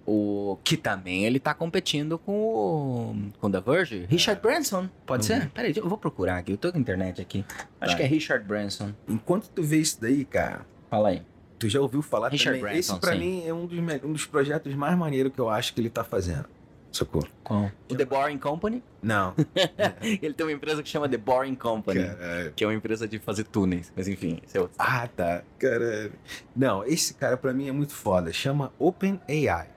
[0.07, 4.07] O que também ele tá competindo com o com o The Verge.
[4.09, 5.40] Richard Branson, pode Uhum.
[5.40, 5.51] ser?
[5.51, 6.53] Peraí, eu vou procurar aqui.
[6.53, 7.44] Eu tô com a internet aqui.
[7.81, 7.97] Acho Tá.
[7.99, 8.92] que é Richard Branson.
[9.09, 11.23] Enquanto tu vê isso daí, cara, Fala aí.
[11.59, 12.75] tu já ouviu falar Richard também.
[12.75, 13.18] Branson, esse pra sim.
[13.18, 16.05] mim é um dos, um dos projetos mais maneiros que eu acho que ele tá
[16.05, 16.47] fazendo.
[16.94, 17.26] Sacou?
[17.42, 17.72] Qual?
[17.90, 18.80] O The Boring Company.
[19.02, 19.35] Não.
[20.00, 22.04] Ele tem uma empresa que chama The Boring Company.
[22.07, 22.52] Caralho.
[22.54, 23.92] Que é uma empresa de fazer túneis.
[23.96, 24.76] Mas enfim, esse é outro.
[24.78, 25.42] Ah, tá.
[25.59, 26.12] Cara.
[26.54, 28.33] Não, esse cara pra mim é muito foda.
[28.33, 29.68] Chama OpenAI.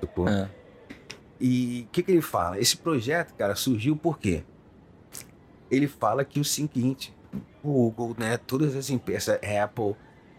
[0.00, 0.26] Sacou?
[0.26, 0.50] Ah.
[1.40, 2.58] E o que, que ele fala?
[2.58, 4.42] Esse projeto, cara, surgiu por quê?
[5.70, 7.14] Ele fala que o seguinte:
[7.62, 8.36] o Google, né?
[8.38, 9.94] Todas as empresas, Apple,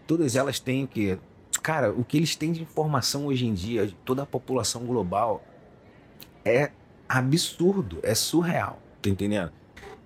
[0.06, 1.18] todas elas têm o quê?
[1.62, 5.42] Cara, o que eles têm de informação hoje em dia, toda a população global,
[6.44, 6.70] é
[7.08, 8.80] absurdo, é surreal.
[9.00, 9.52] Tá entendendo?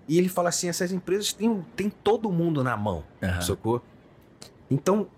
[0.08, 3.04] E ele fala assim: essas empresas têm, têm todo mundo na mão.
[3.42, 3.82] Sacou?
[4.70, 5.08] Então,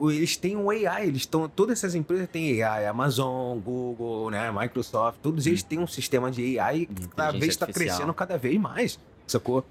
[0.00, 1.48] eles têm um AI, eles estão.
[1.48, 6.58] Todas essas empresas têm AI, Amazon, Google, né, Microsoft, todos eles têm um sistema de
[6.58, 9.64] AI que cada vez está crescendo cada vez mais, sacou?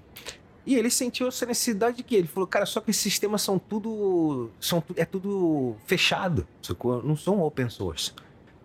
[0.66, 3.58] E ele sentiu essa necessidade de que ele falou, cara, só que esses sistemas são
[3.58, 4.50] tudo.
[4.60, 7.02] São, é tudo fechado, sacou?
[7.02, 8.12] Não são open source.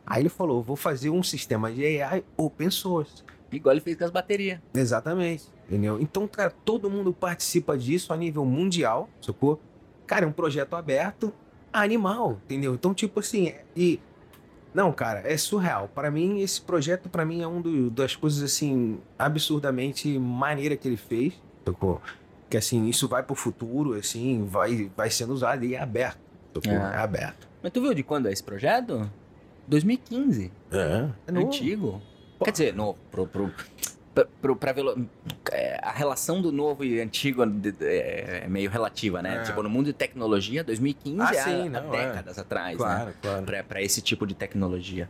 [0.05, 3.23] Aí ele falou, vou fazer um sistema de AI open source.
[3.51, 4.59] Igual ele fez com as baterias.
[4.73, 5.43] Exatamente.
[5.67, 5.99] Entendeu?
[6.01, 9.61] Então, cara, todo mundo participa disso a nível mundial, sacou?
[10.07, 11.31] Cara, é um projeto aberto,
[11.71, 12.73] animal, entendeu?
[12.73, 13.99] Então, tipo assim, é- e.
[14.73, 15.87] Não, cara, é surreal.
[15.87, 20.87] Para mim, esse projeto, para mim, é um do- das coisas, assim, absurdamente maneira que
[20.87, 21.33] ele fez,
[21.65, 22.01] sacou?
[22.49, 26.19] Que, assim, isso vai pro futuro, assim, vai, vai sendo usado e é aberto,
[26.55, 26.71] sacou?
[26.79, 26.93] Ah.
[26.95, 27.47] É aberto.
[27.61, 29.09] Mas tu viu de quando é esse projeto?
[29.67, 30.51] 2015.
[30.71, 31.47] É, é novo.
[31.47, 32.01] Antigo.
[32.39, 32.45] Pô.
[32.45, 32.97] Quer dizer, novo.
[33.11, 33.51] Pro, pro,
[34.41, 35.07] pro- pra velo-
[35.51, 39.37] é, a relação do novo e antigo de- é meio relativa, né?
[39.37, 39.41] É.
[39.43, 42.07] Tipo, no mundo de tecnologia, 2015 Ah, é há- sim, há não, é.
[42.07, 42.77] décadas atrás, né?
[42.77, 43.43] Claro, claro.
[43.45, 45.09] Pra, pra esse tipo de tecnologia.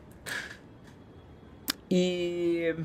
[1.96, 2.76] E.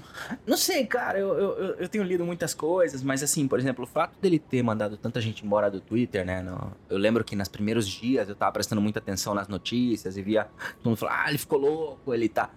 [0.46, 3.86] Não sei, cara, eu, eu, eu- tenho lido muitas coisas, mas assim, por exemplo, o
[3.86, 6.42] fato dele ter mandado tanta gente embora do Twitter, né?
[6.42, 10.22] no- eu lembro que nos primeiros dias eu tava prestando muita atenção nas notícias e
[10.22, 12.50] via todo mundo falar, ah, ele ficou louco, ele tá.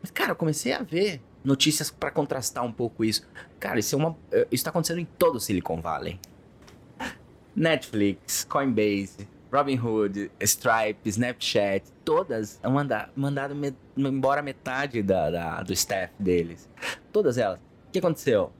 [0.00, 3.26] Mas, cara, eu comecei a ver notícias pra contrastar um pouco isso.
[3.58, 6.20] Cara, isso, é uma, eh, isso tá acontecendo em todo o Silicon Valley.
[7.54, 15.72] Netflix, Coinbase, Robinhood, Stripe, Snapchat, todas han manda, mandado me- embora metade da, da- do
[15.72, 16.68] staff deles.
[17.12, 17.58] Todas elas.
[17.88, 18.52] O que aconteceu?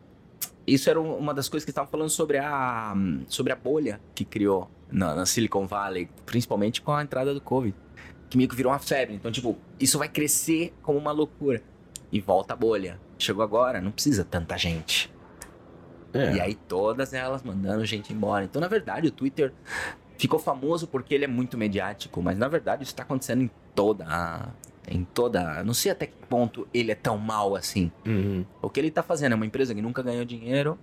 [0.67, 2.95] Isso era um- uma das coisas que estavam falando sobre a,
[3.29, 7.77] sobre a bolha que criou na, na Silicon Valley, principalmente com a entrada do Covid.
[8.29, 9.15] Que meio que virou uma febre.
[9.15, 11.63] Então, tipo, isso vai crescer como uma loucura.
[12.11, 12.99] E volta a bolha.
[13.19, 15.13] Chegou agora, não precisa tanta gente.
[16.13, 16.35] É.
[16.35, 18.45] E aí todas elas mandando gente embora.
[18.45, 19.53] Então, na verdade, o Twitter
[20.19, 24.05] ficou famoso porque ele é muito mediático, mas na verdade isso tá acontecendo em toda
[24.09, 24.49] a-
[24.89, 27.91] em toda, não sei até que ponto ele é tão mal assim.
[28.07, 28.45] Uhum.
[28.63, 30.79] O que ele tá fazendo é uma empresa que nunca ganhou dinheiro,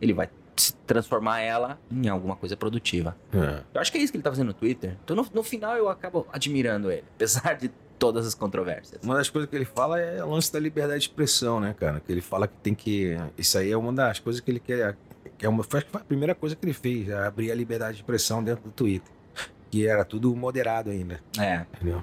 [0.00, 3.16] ele vai se transformar ela em alguma coisa produtiva.
[3.32, 3.62] É.
[3.74, 4.96] Eu acho que é isso que ele tá fazendo no Twitter.
[5.04, 9.02] Então no, no final eu acabo admirando ele, apesar de todas as controvérsias.
[9.02, 11.98] Uma das coisas que ele fala é o lance da liberdade de expressão, né, cara?
[11.98, 13.16] Que ele fala que tem que.
[13.36, 14.96] Isso aí é uma das coisas que ele quer.
[15.38, 17.50] Que é uma, foi, acho que foi a primeira coisa que ele fez, é abrir
[17.50, 19.12] a liberdade de expressão dentro do Twitter.
[19.70, 21.64] Que era tudo moderado ainda, É.
[21.76, 22.02] entendeu?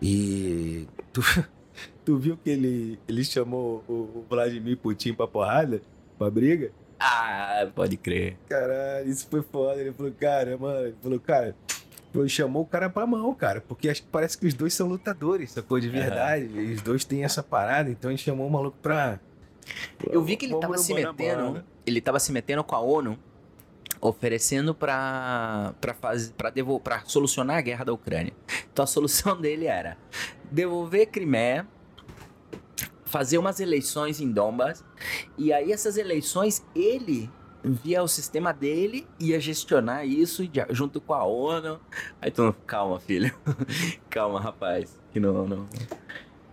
[0.00, 0.88] E.
[1.12, 1.20] Tu,
[2.04, 5.80] tu viu que ele, ele chamou o, Vladimir Putin pra porrada?
[6.18, 6.72] Pra briga?
[6.98, 8.36] Ah, pode crer.
[8.48, 9.80] Caralho, isso foi foda.
[9.80, 11.54] Ele falou, cara, mano, ele falou, cara,
[12.14, 14.88] ele chamou o cara pra mão, cara, porque acho que parece que os dois são
[14.88, 15.80] lutadores, sacou?
[15.80, 16.46] De verdade.
[16.46, 19.18] E os dois têm essa parada, então ele chamou o maluco pra.
[20.10, 21.64] Eu vi que ele Vamos tava se metendo.
[21.86, 23.18] Ele tava se metendo com a ONU,
[24.00, 25.74] oferecendo para
[26.82, 28.32] para solucionar a guerra da Ucrânia.
[28.72, 29.96] Então a solução dele era
[30.50, 31.66] devolver Crimeia,
[33.04, 34.84] fazer umas eleições em Donbas,
[35.38, 37.30] e aí essas eleições ele
[37.64, 41.80] via o sistema dele ia gestionar isso junto com a ONU.
[42.20, 43.32] Aí tu calma, filho.
[44.10, 45.68] calma, rapaz, que não não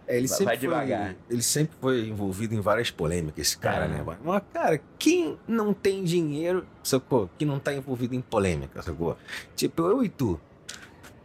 [0.09, 1.15] É, ele Vai- sempre vai foi, devagar.
[1.29, 3.87] Ele sempre foi envolvido em várias polêmicas, esse cara, Ah.
[3.87, 4.03] né?
[4.23, 7.29] Mas, cara, quem não tem dinheiro, sacou?
[7.37, 9.15] Que não tá envolvido em polêmica, sacou?
[9.55, 10.39] Tipo, eu e tu.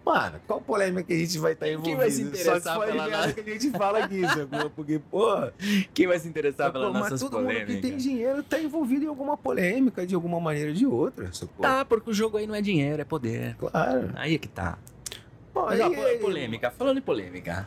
[0.04, 1.88] Mano, qual polêmica que a gente vai estar envolvido?
[1.88, 4.68] Quem vai se Só interessar for pela nossa- que a gente fala aqui, sacou?
[4.68, 5.54] Porque, porra,
[5.94, 6.80] Quem vai se interessar sacou?
[6.82, 10.38] pelas mas nossas todo mundo que tem dinheiro tá envolvido em alguma polêmica, de alguma
[10.38, 11.62] maneira ou de outra, sacou?
[11.62, 13.56] Tá, porque o jogo aí não é dinheiro, é poder.
[13.56, 14.10] Claro.
[14.14, 14.76] Aí é que tá.
[15.54, 17.66] Pô, Mas aí ó, ele- polêmica, falando em polêmica.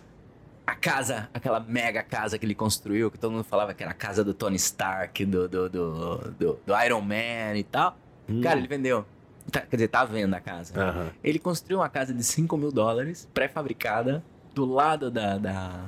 [0.67, 3.95] A casa, aquela mega casa que ele construiu, que todo mundo falava que era a
[3.95, 7.97] casa do Tony Stark, do, do, do, do, do Iron Man e tal.
[8.27, 8.41] Hum.
[8.41, 9.05] Cara, ele vendeu.
[9.49, 10.77] Tá- quer dizer, tá à venda a casa.
[10.77, 11.09] Aham.
[11.23, 14.21] Ele construiu uma casa de 5 mil dólares, pré-fabricada,
[14.53, 15.85] do lado da, da,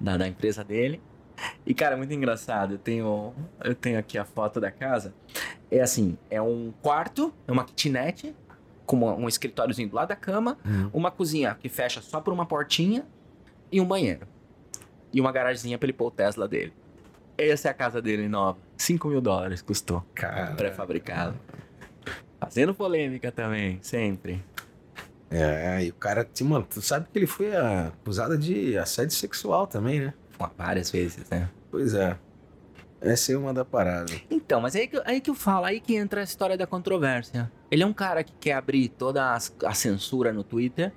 [0.00, 0.98] da, da empresa dele.
[1.66, 2.72] E, cara, é muito engraçado.
[2.74, 5.12] Eu tenho, eu tenho aqui a foto da casa.
[5.70, 8.34] É assim, é um quarto, é uma kitnet,
[8.86, 10.88] com um escritóriozinho do lado da cama, Hum.
[10.92, 13.04] uma cozinha que fecha só por uma portinha
[13.74, 14.26] e um banheiro.
[15.12, 16.72] E uma garagenzinha pra ele pôr o Tesla dele.
[17.36, 18.58] Essa é a casa dele nova.
[18.78, 20.04] 5 mil dólares custou.
[20.14, 20.54] Cara.
[20.54, 21.36] Pré-fabricado.
[22.38, 24.44] Fazendo polêmica também, sempre.
[25.30, 29.66] É, e o cara, tipo, mano, tu sabe que ele foi acusado de assédio sexual
[29.66, 30.14] também, né?
[30.38, 31.48] Pô, Várias vezes, né?
[31.70, 32.16] Pois é.
[33.00, 34.12] Essa é uma da parada.
[34.30, 37.50] Então, mas aí que, aí que eu falo, aí que entra a história da controvérsia.
[37.70, 40.92] Ele é um cara que quer abrir toda as- a, censura no Twitter,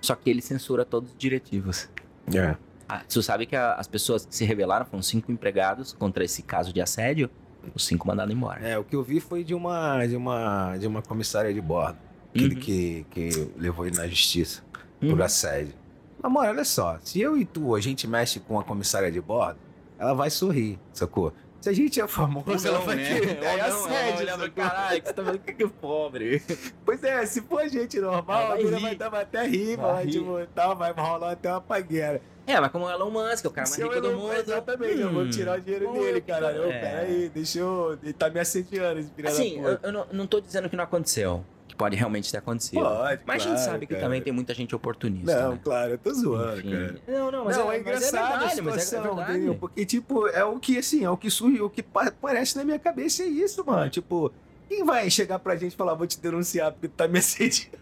[0.00, 1.88] só que ele censura todos os diretivos.
[2.36, 2.56] É.
[2.88, 6.42] Ah, você sabe que a- as pessoas que se rebelaram foram cinco empregados contra esse
[6.42, 7.28] caso de assédio,
[7.74, 8.60] os cinco mandados embora.
[8.66, 11.98] É, o que eu vi foi de uma, de uma, de uma comissária de bordo.
[12.34, 12.60] Aquele Uhum.
[12.60, 14.62] que, que levou ele na justiça
[15.02, 15.10] Uhum.
[15.10, 15.74] por assédio.
[16.22, 16.98] Mas, mano, olha só.
[17.02, 19.58] Se eu e tu, a gente mexe com a comissária de bordo,
[19.98, 21.32] ela vai sorrir, sacou?
[21.68, 23.42] Se a gente é famoso, ela vai querer.
[23.42, 24.50] É assédio, sacou?
[24.52, 26.42] caralho, que você tá vendo que é pobre.
[26.82, 29.92] Pois é, se for gente normal, Ela a vai mina vai dar até rir, Vai
[29.92, 32.22] vai, tipo, tá, vai rolar até uma pagueira.
[32.46, 34.32] É, mas como o Elon Musk, o cara mais eu rico do não- mundo.
[34.32, 36.24] Exatamente, eu vou hum, tirar o dinheiro dele.
[36.26, 36.80] Ô, é.
[36.80, 37.98] Peraí, deixa eu.
[38.02, 41.44] Ele tá me assediando, esse Assim, eu, eu não, não tô dizendo que não aconteceu.
[41.78, 42.80] Que pode realmente ter acontecido.
[42.80, 44.04] Pode, mas a gente claro, sabe que cara.
[44.04, 45.42] também tem muita gente oportunista.
[45.42, 45.60] Não, né?
[45.62, 46.70] claro, eu tô zoando, Enfim.
[46.72, 47.00] cara.
[47.06, 49.30] Não, não, mas não, é, é, engraçado mas é verdade, a mas é situação, verdade.
[49.38, 49.54] entendeu?
[49.54, 52.64] Porque, tipo, é o que, assim, é o que surge, o que pa- aparece na
[52.64, 53.88] minha cabeça é isso, mano.
[53.88, 54.32] Tipo,
[54.68, 57.74] quem vai chegar pra gente e falar, vou te denunciar porque tu tá me assediando?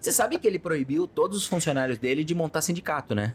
[0.00, 3.34] Você sabe que ele proibiu todos os funcionários dele de montar sindicato, né?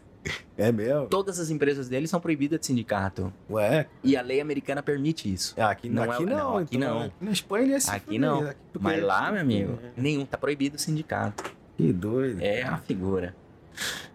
[0.56, 1.06] É mesmo?
[1.08, 3.32] Todas as empresas dele são proibidas de sindicato.
[3.50, 5.54] Ué, E a lei americana permite isso.
[5.58, 7.06] ah, aqui Não é- aqui não, não, aqui então, não.
[7.06, 7.78] aqui na Espanha ele é.
[7.90, 8.38] Aqui não.
[8.44, 9.90] porque- Mas lá, meu amigo, É.
[10.00, 11.42] nenhum tá proibido o sindicato.
[11.76, 12.40] Que doido.
[12.40, 13.34] É a figura.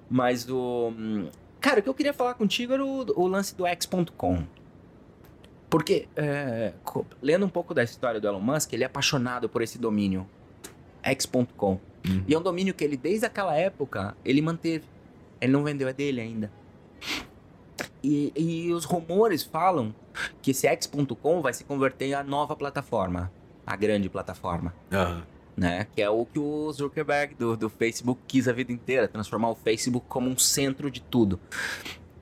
[0.09, 0.93] Mas o.
[0.97, 1.27] hum,
[1.59, 4.43] Cara, o que eu queria falar contigo era o, o lance do X.com.
[5.69, 6.73] Porque, é,
[7.21, 10.27] lendo um pouco da história do Elon Musk, ele é apaixonado por esse domínio.
[11.03, 11.79] X.com.
[12.07, 12.23] Uhum.
[12.27, 14.85] E é um domínio que ele, desde aquela época, ele manteve.
[15.39, 16.51] Ele não vendeu, é dele ainda.
[18.03, 19.93] E, e os rumores falam
[20.41, 23.31] que esse X.com vai se converter em a nova plataforma.
[23.65, 25.23] A grande plataforma Aham.
[25.55, 25.87] né?
[25.93, 29.55] Que é o que o Zuckerberg do, do Facebook quis a vida inteira, transformar o
[29.55, 31.37] Facebook como um centro de tudo.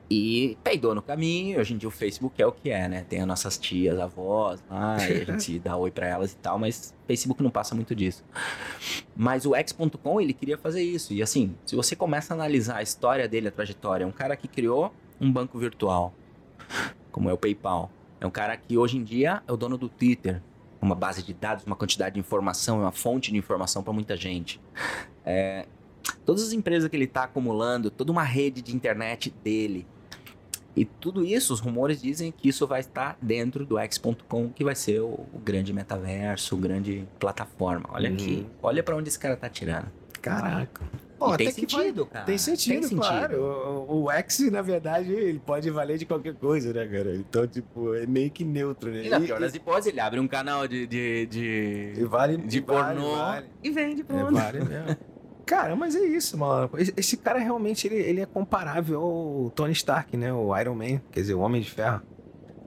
[0.10, 3.04] E peidou no caminho, hoje em dia o Facebook é o que é, né?
[3.08, 6.60] Tem as nossas tias, avós lá, e a gente dá oi pra elas e tal,
[6.60, 8.24] mas o Facebook não passa muito disso.
[9.16, 11.12] Mas o X.com, ele queria fazer isso.
[11.12, 14.36] E assim, se você começa a analisar a história dele, a trajetória, é um cara
[14.36, 16.14] que criou um banco virtual,
[17.12, 17.90] como é o PayPal.
[18.22, 20.42] É um cara que hoje em dia é o dono do Twitter,
[20.82, 24.16] uma base de dados, uma quantidade de informação, é uma fonte de informação para muita
[24.16, 24.62] gente.
[25.26, 25.66] É,
[26.26, 29.88] todas as empresas que ele está acumulando, toda uma rede de internet dele.
[30.76, 34.76] E tudo isso, os rumores dizem que isso vai estar dentro do X.com, que vai
[34.76, 37.90] ser o, o, grande metaverso, o grande plataforma.
[37.94, 38.16] Olha uhum.
[38.16, 39.88] aqui, olha para onde esse cara tá tirando.
[40.22, 40.82] Caraca.
[41.18, 42.26] Pô, tem sentido, vai, cara.
[42.26, 43.00] Tem sentido, tem sentido.
[43.00, 43.42] claro.
[43.42, 47.16] O, o, X, na verdade, ele pode valer de qualquer coisa, né, cara?
[47.16, 49.06] Então, tipo, é meio que neutro, né?
[49.06, 52.58] E na pior das hipóteses, ele abre um canal de, de, de, e vale, de
[52.58, 54.38] e pornô vale, e vende pornô.
[54.38, 54.98] É, vale mesmo.
[55.46, 56.70] Cara, mas é isso, mano.
[56.98, 60.34] Esse cara realmente ele, ele é comparável ao Tony Stark, né?
[60.34, 62.02] O Iron Man, quer dizer, o Homem de Ferro.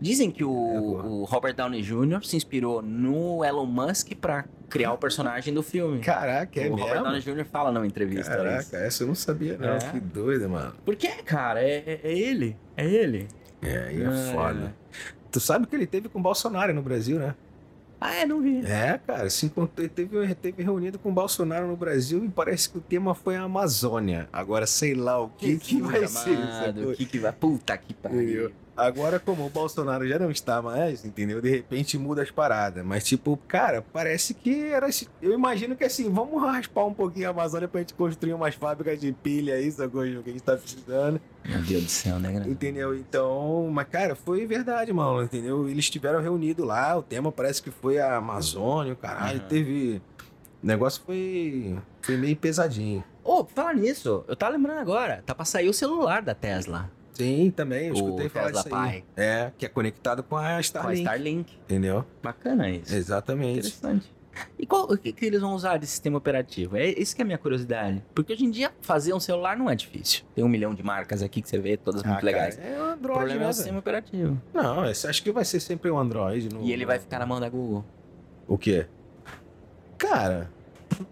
[0.01, 2.25] Dizem que o, é, o Robert Downey Jr.
[2.25, 6.01] se inspirou no Elon Musk para criar o personagem do filme.
[6.01, 6.87] Caraca, é o mesmo?
[6.87, 7.45] Robert Downey Jr.
[7.45, 8.31] fala numa entrevista.
[8.31, 8.77] Caraca, isso.
[8.77, 9.75] essa eu não sabia, não.
[9.75, 9.79] É.
[9.79, 10.73] Que doido, mano.
[10.85, 11.61] Por que, cara?
[11.61, 12.57] É, é, é, ele.
[12.77, 13.27] É ele.
[13.61, 14.75] É, aí é, é foda.
[15.33, 17.35] Tu sabe que ele teve com o Bolsonaro no Brasil, né?
[18.01, 18.65] Ah, é, não vi.
[18.65, 22.79] É, cara, se encontrou, teve, teve reunido com o Bolsonaro no Brasil e parece que
[22.79, 24.29] o tema foi a Amazônia.
[24.33, 26.39] Agora, sei lá o que, que, que vai ser.
[26.87, 27.33] O que, que vai.
[27.33, 28.53] Puta que pariu.
[28.79, 31.43] Agora, como o Bolsonaro já não está mais, entendeu?
[31.43, 32.85] De repente muda as paradas.
[32.85, 34.89] Mas, tipo, cara, parece que era.
[35.21, 39.01] Eu imagino que assim, vamos raspar um pouquinho a Amazônia pra gente construir umas fábricas
[39.01, 41.21] de pilha aí, coisa que a gente tá precisando.
[41.45, 42.49] Meu Deus do céu, né, galera?
[42.49, 42.95] Entendeu?
[42.95, 45.69] Então, mas, cara, foi verdade, mano, entendeu?
[45.69, 49.49] Eles estiveram reunidos lá, o tema parece que foi a Amazônia, caralho, uhum.
[49.49, 50.03] teve.
[50.63, 51.77] O negócio foi.
[52.01, 53.03] Foi meio pesadinho.
[53.25, 56.91] Ô, oh, falar nisso, eu tava lembrando agora, tá pra sair o celular da Tesla.
[57.19, 59.05] Sim, também, eu escutei o falar Tesla disso Pi.
[59.17, 61.03] É, que é conectado com a Starlink.
[61.03, 61.57] Com a Starlink.
[61.65, 62.05] Entendeu?
[62.23, 62.95] Bacana isso.
[62.95, 63.59] Exatamente.
[63.59, 64.19] Interessante.
[64.57, 66.77] E qual o que, que, eles vão usar de sistema operativo?
[66.77, 68.05] É isso que é a minha curiosidade.
[68.15, 70.25] Porque hoje em dia fazer um celular não é difícil.
[70.33, 72.59] Tem um milhão de marcas aqui que você vê, todas ah, muito cara, legais.
[72.59, 74.43] É o Android, o problema né, é o sistema operativo.
[74.55, 76.49] Não, acho que vai ser sempre o Android.
[76.55, 76.63] No...
[76.63, 77.85] E ele vai ficar na mão da Google.
[78.47, 78.87] O quê?
[79.97, 80.49] Cara,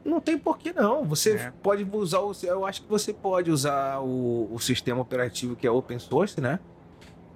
[0.04, 1.04] não tem porquê não.
[1.04, 1.52] Você é.
[1.62, 2.32] pode usar o.
[2.42, 6.58] Eu acho que você pode usar o, o sistema operativo que é open source, né?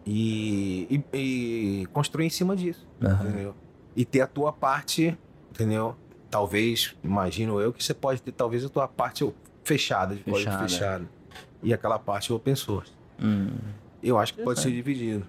[0.07, 3.13] e, e, e construir em cima disso, uhum.
[3.13, 3.55] entendeu?
[3.95, 5.17] E ter a tua parte,
[5.51, 5.97] entendeu?
[6.31, 9.29] Talvez, imagino eu, que você pode ter talvez a tua parte
[9.65, 11.09] fechada, de código fechado.
[11.63, 12.93] E aquela parte open source.
[13.21, 13.51] Hum.
[14.03, 15.27] Eu acho que pode ser dividido.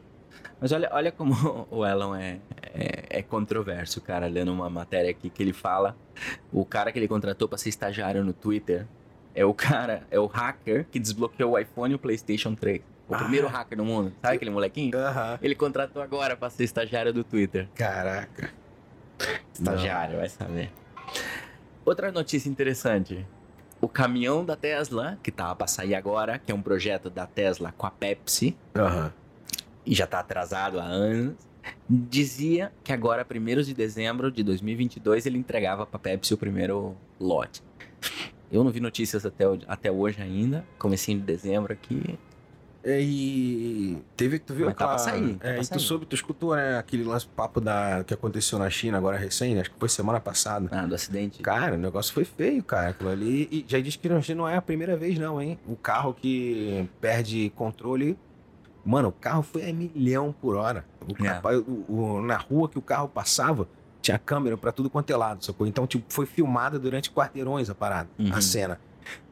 [0.60, 1.36] Mas olha, olha como
[1.70, 2.40] o Elon é,
[3.12, 4.28] é, controverso, cara.
[4.28, 5.96] Lendo uma matéria aqui que ele fala.
[6.52, 8.88] O cara que ele contratou para ser estagiário no Twitter
[9.34, 12.82] é o cara, é o hacker que desbloqueou o iPhone e o PlayStation 3.
[13.08, 13.18] O ah.
[13.18, 14.14] primeiro hacker do mundo.
[14.22, 14.98] Sabe aquele molequinho?
[14.98, 15.38] Uhum.
[15.42, 17.68] Ele contratou agora pra ser estagiário do Twitter.
[17.76, 18.50] Caraca.
[19.54, 20.20] Estagiário, Não.
[20.20, 20.72] vai saber.
[21.84, 23.26] Outra notícia interessante.
[23.82, 27.74] O caminhão da Tesla, que tava pra sair agora, que é um projeto da Tesla
[27.78, 28.56] com a Pepsi.
[28.76, 29.12] Uhum.
[29.86, 31.36] E já tá atrasado há anos.
[31.90, 37.62] Dizia que agora, 1 de dezembro de 2022, ele entregava pra Pepsi o primeiro lote.
[38.52, 40.66] Eu não vi notícias até, até hoje ainda.
[40.78, 42.18] Comecinho de dezembro aqui.
[42.84, 44.90] É, e teve, tu viu Mas aquela...
[44.92, 45.36] tá pra sair.
[45.36, 48.58] Tá é, pra e tu soube, tu escutou, né, aquele lance papo da, que aconteceu
[48.58, 50.68] na China agora recém, acho que foi semana passada.
[50.72, 51.44] Ah, do acidente.
[51.44, 53.48] Cara, o negócio foi feio, cara, aquilo ali.
[53.52, 55.60] E já disse que não é a primeira vez não, hein?
[55.68, 58.18] O carro que perde controle...
[58.84, 60.86] Mano, o carro foi a milhão por hora.
[61.08, 61.58] O, é.
[61.58, 63.68] o, o, na rua que o carro passava,
[64.02, 65.68] tinha câmera para tudo quanto é lado, sacou?
[65.68, 68.34] Então, tipo, foi filmada durante quarteirões a parada, uhum.
[68.34, 68.80] a cena.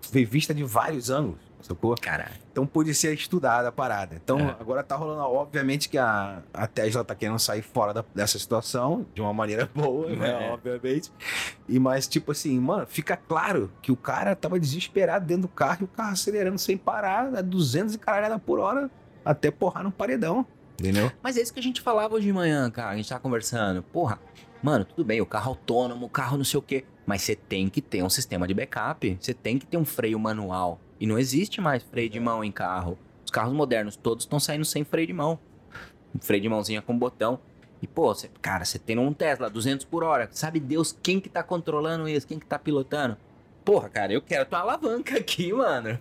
[0.01, 1.95] Foi vista de vários ângulos sacou?
[1.99, 2.33] Caralho.
[2.51, 4.15] Então pôde ser estudada a parada.
[4.15, 4.55] Então é.
[4.59, 9.05] agora tá rolando, obviamente que a, a Tesla tá querendo sair fora da, dessa situação
[9.13, 10.47] de uma maneira boa, né?
[10.47, 10.51] É.
[10.51, 11.11] Obviamente.
[11.67, 15.79] E mas, tipo assim, mano, fica claro que o cara tava desesperado dentro do carro
[15.81, 18.89] e o carro acelerando sem parar a 200 e caralhada por hora
[19.23, 20.45] até porrar no paredão.
[20.79, 21.11] Entendeu?
[21.21, 22.91] Mas é isso que a gente falava hoje de manhã, cara.
[22.91, 23.83] A gente tava conversando.
[23.83, 24.19] Porra,
[24.63, 26.85] mano, tudo bem, o carro autônomo, o carro não sei o quê.
[27.05, 29.17] Mas você tem que ter um sistema de backup.
[29.19, 30.79] Você tem que ter um freio manual.
[30.99, 32.97] E não existe mais freio de mão em carro.
[33.25, 35.39] Os carros modernos todos estão saindo sem freio de mão.
[36.21, 37.39] Freio de mãozinha com botão.
[37.81, 40.29] E, pô, cê, cara, você tem um Tesla 200 por hora.
[40.31, 42.27] Sabe Deus quem que tá controlando isso?
[42.27, 43.17] Quem que tá pilotando?
[43.69, 45.99] Porra, cara, eu quero tua alavanca aqui, mano.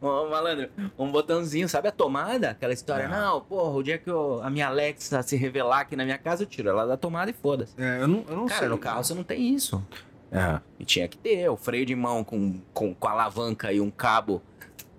[0.00, 2.50] Ô, malandro, um botãozinho, sabe a tomada?
[2.50, 5.96] Aquela história, não, não porra, o dia que eu, a minha Alexa se revelar aqui
[5.96, 7.74] na minha casa, eu tiro ela da tomada e foda-se.
[7.76, 8.68] É, eu não, eu não cara, sei.
[8.68, 9.84] no carro você não tem isso.
[10.30, 10.60] É.
[10.78, 14.40] E tinha que ter o freio de mão com, com, com alavanca e um cabo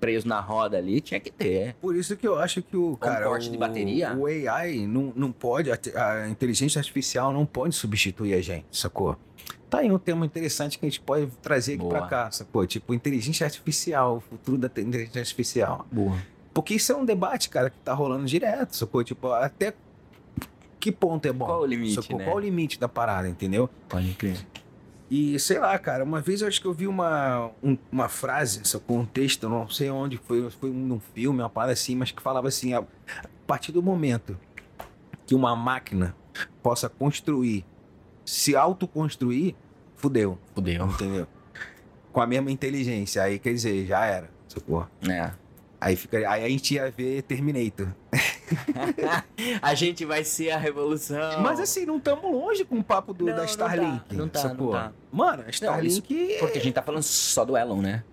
[0.01, 1.76] preso na roda ali, tinha que ter.
[1.76, 4.14] Por isso que eu acho que o, cara, corte o, de bateria?
[4.18, 9.16] o AI não, não pode, a, a inteligência artificial não pode substituir a gente, sacou?
[9.69, 11.99] Tá aí um tema interessante que a gente pode trazer aqui Boa.
[11.99, 12.65] pra cá, sacou?
[12.67, 15.85] Tipo, inteligência artificial, o futuro da te- inteligência artificial.
[15.91, 16.17] Boa.
[16.53, 19.01] Porque isso é um debate, cara, que tá rolando direto, sacou?
[19.03, 19.73] Tipo, até
[20.79, 21.45] que ponto é bom?
[21.45, 22.17] Qual o limite, sacou?
[22.17, 22.25] né?
[22.25, 23.69] Qual o limite da parada, entendeu?
[23.87, 24.45] Pode crer.
[25.09, 28.61] E sei lá, cara, uma vez eu acho que eu vi uma, um- uma frase,
[28.65, 28.97] sacou?
[28.97, 32.47] Um texto, não sei onde, foi, foi num filme, uma parada assim, mas que falava
[32.47, 32.85] assim: a, a
[33.47, 34.37] partir do momento
[35.25, 36.15] que uma máquina
[36.63, 37.65] possa construir,
[38.26, 39.55] se autoconstruir,
[39.95, 40.86] fudeu, Fudeu.
[40.88, 41.28] entendeu?
[42.11, 44.88] Com a mesma inteligência, aí quer dizer, já era, sacou?
[45.09, 45.32] É.
[45.80, 47.88] Aí, fica, aí a gente ia ver Terminator.
[49.61, 51.41] a gente vai ser a revolução.
[51.41, 53.99] Mas assim, não estamos longe com o papo do, Não, da não Starlink.
[54.09, 54.67] tá, não tá, sacou?
[54.67, 54.91] não tá.
[55.11, 56.38] Mano, a Starlink.
[56.39, 58.03] Porque a gente tá falando só do Elon, né?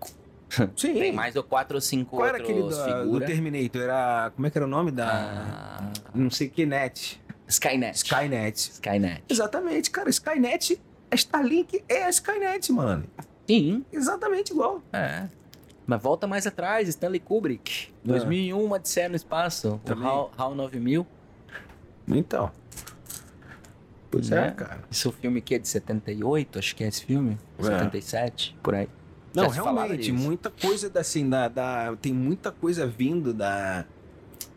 [0.77, 0.95] Sim.
[0.95, 3.27] Tem mais ou quatro ou cinco Qual era outros aquele da- do figura.
[3.27, 3.83] Terminator?
[3.83, 4.33] Era.
[4.35, 5.07] Como é que era o nome da.
[5.11, 7.21] Ah, Não sei que net.
[7.49, 7.97] Skynet.
[7.97, 8.57] Skynet.
[8.75, 9.23] Skynet.
[9.29, 10.09] Exatamente, cara.
[10.11, 10.81] Skynet.
[11.11, 13.05] A Starlink é a Skynet, mano.
[13.49, 14.83] Sim, Exatamente igual.
[14.93, 15.27] é.
[15.87, 17.89] Mas volta mais atrás, Stanley Kubrick.
[18.05, 19.77] 2001, uma Odisseia no Espaço.
[19.77, 20.05] O Também.
[20.07, 21.07] HAL, HAL 9000.
[22.09, 22.51] Então.
[24.11, 24.49] Pois Né?
[24.49, 24.81] é, cara.
[24.91, 27.39] Isso é o filme que é de 78, acho que é esse filme.
[27.59, 27.63] É.
[27.63, 28.89] 77, por aí.
[29.35, 33.85] Não, realmente, muita coisa da, assim, da, da- Tem muita coisa vindo da.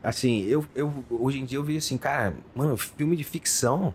[0.04, 3.94] Assim, eu, eu hoje em dia eu vi assim, cara, mano, filme de ficção.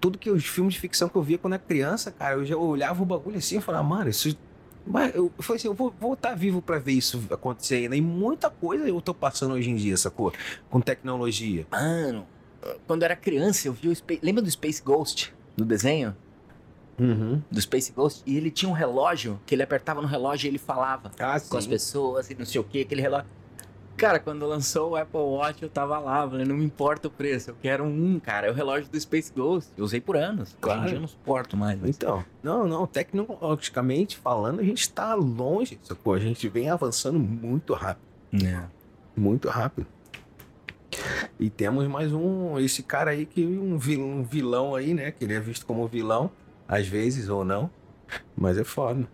[0.00, 2.56] Tudo que os filmes de ficção que eu via quando era criança, cara, eu já
[2.56, 4.36] olhava o bagulho assim e falava, mano, isso.
[4.84, 7.94] Mas eu, eu falei assim, eu vou estar vivo pra ver isso acontecer ainda.
[7.94, 10.32] E muita coisa eu tô passando hoje em dia, sacou?
[10.68, 11.64] Com tecnologia.
[11.70, 12.26] Mano,
[12.86, 14.20] quando eu era criança, eu vi o Space...
[14.20, 15.32] Lembra do Space Ghost?
[15.56, 16.16] Do desenho?
[16.98, 17.40] Uhum.
[17.48, 18.22] Do Space Ghost?
[18.26, 21.56] E ele tinha um relógio, que ele apertava no relógio e ele falava Ah, com
[21.56, 23.28] as pessoas e não sei o que, aquele relógio.
[24.02, 27.50] Cara, quando lançou o Apple Watch, eu tava lá, falei, não me importa o preço,
[27.50, 28.48] eu quero um, cara.
[28.48, 29.70] É o relógio do Space Ghost.
[29.76, 30.48] Eu usei por anos.
[30.48, 30.86] Hoje Claro.
[30.86, 31.78] dia eu não suporto mais.
[31.80, 36.14] mas- Então, não, não, tecnologicamente falando, a gente tá longe, sacou?
[36.14, 38.04] A gente vem avançando muito rápido.
[38.44, 38.64] É.
[39.16, 39.86] Muito rápido.
[41.38, 45.12] E temos mais um, esse cara aí que um vilão, um vilão aí, né?
[45.12, 46.28] Que ele é visto como vilão,
[46.66, 47.70] às vezes ou não.
[48.36, 49.06] Mas é foda.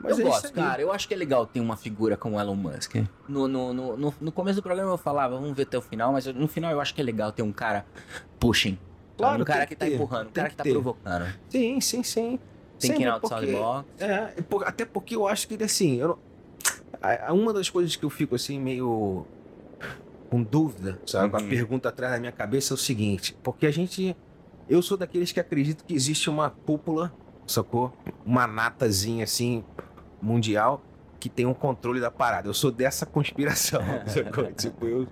[0.00, 0.82] Mas eu é gosto, cara.
[0.82, 2.96] Eu acho que é legal ter uma figura como o Elon Musk.
[3.28, 6.12] No, no, no, no, no começo do programa eu falava, vamos ver até o final,
[6.12, 7.84] mas no final eu acho que é legal ter um cara
[8.38, 8.78] pushing.
[9.16, 11.26] Claro, um cara tem que, que tá empurrando, um cara que tá provocando.
[11.48, 12.38] Sim, sim, sim.
[12.78, 13.88] Tem que ir outside box.
[13.98, 14.34] É,
[14.66, 16.18] até porque eu acho que ele assim, eu
[17.30, 19.26] uma das coisas que eu fico assim meio
[20.28, 21.48] com dúvida, sabe, com a Uhum.
[21.48, 24.16] pergunta atrás da minha cabeça é o seguinte, porque a gente
[24.68, 27.12] eu sou daqueles que acreditam que existe uma cúpula,
[27.46, 27.92] sacou?
[28.24, 29.64] Uma natazinha assim
[30.26, 30.82] mundial
[31.18, 32.48] que tem um controle da parada.
[32.48, 33.80] Eu sou dessa conspiração,
[34.58, 35.08] tipo, eu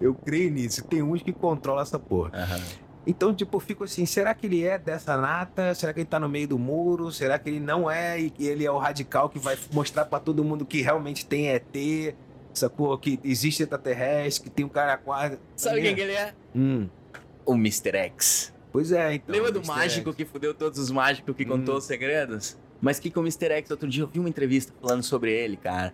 [0.00, 0.84] eu creio nisso.
[0.84, 2.30] Tem uns que controlam essa porra.
[2.34, 2.60] Aham.
[3.06, 5.74] Então, tipo, eu fico assim, será que ele é dessa nata?
[5.74, 7.10] Será que ele tá no meio do muro?
[7.10, 10.44] Será que ele não é e ele é o radical que vai mostrar pra todo
[10.44, 12.14] mundo que realmente tem ET?
[12.52, 12.98] Sacou?
[12.98, 15.38] Que existe extraterrestre, que tem um cara quase...
[15.56, 16.34] Sabe quem que ele é?
[16.54, 16.86] Hum,
[17.46, 17.96] O Mr.
[17.96, 18.52] X.
[18.70, 19.34] pois é, então.
[19.34, 19.68] Lembra do Mr.
[19.74, 20.16] mágico X.
[20.16, 21.78] que fudeu todos os mágicos que contou Hum.
[21.78, 22.58] os segredos?
[22.80, 23.50] Mas que com o Mr.
[23.54, 25.92] X, outro dia eu vi uma entrevista falando sobre ele, cara.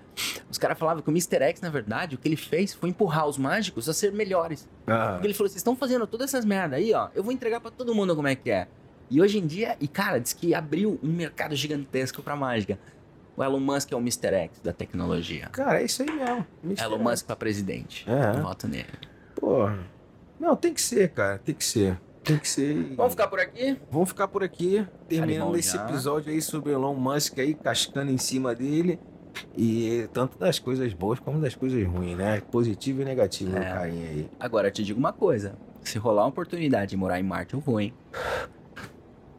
[0.50, 1.42] Os caras falavam que o Mr.
[1.42, 4.68] X, na verdade, o que ele fez foi empurrar os mágicos a ser melhores.
[4.86, 7.08] Ah, Porque ele falou: vocês estão fazendo todas essas merda aí, ó.
[7.14, 8.68] Eu vou entregar pra todo mundo como é que é.
[9.10, 12.78] E hoje em dia, e cara, diz que abriu um mercado gigantesco pra mágica.
[13.36, 14.34] O Elon Musk é o Mr.
[14.34, 15.48] X da tecnologia.
[15.50, 16.46] Cara, é isso aí mesmo.
[16.62, 16.84] Mr.
[16.84, 16.98] Elon.
[16.98, 18.06] Musk pra presidente.
[18.08, 18.40] É.
[18.40, 18.86] Voto nele.
[19.34, 19.78] Porra.
[20.38, 21.38] Não, tem que ser, cara.
[21.38, 21.98] Tem que ser.
[22.24, 22.94] Tem que ser.
[22.96, 23.76] Vamos ficar por aqui?
[23.90, 25.84] Vamos ficar por aqui, terminando bom esse já.
[25.84, 28.98] episódio aí sobre o Elon Musk aí, cascando em cima dele.
[29.56, 32.40] E tanto das coisas boas como das coisas ruins, né?
[32.52, 33.58] Positivo e negativo É.
[33.58, 34.30] no carinha aí.
[34.38, 35.56] Agora, eu te digo uma coisa.
[35.82, 37.92] Se rolar uma oportunidade de morar em Marte, eu vou, hein?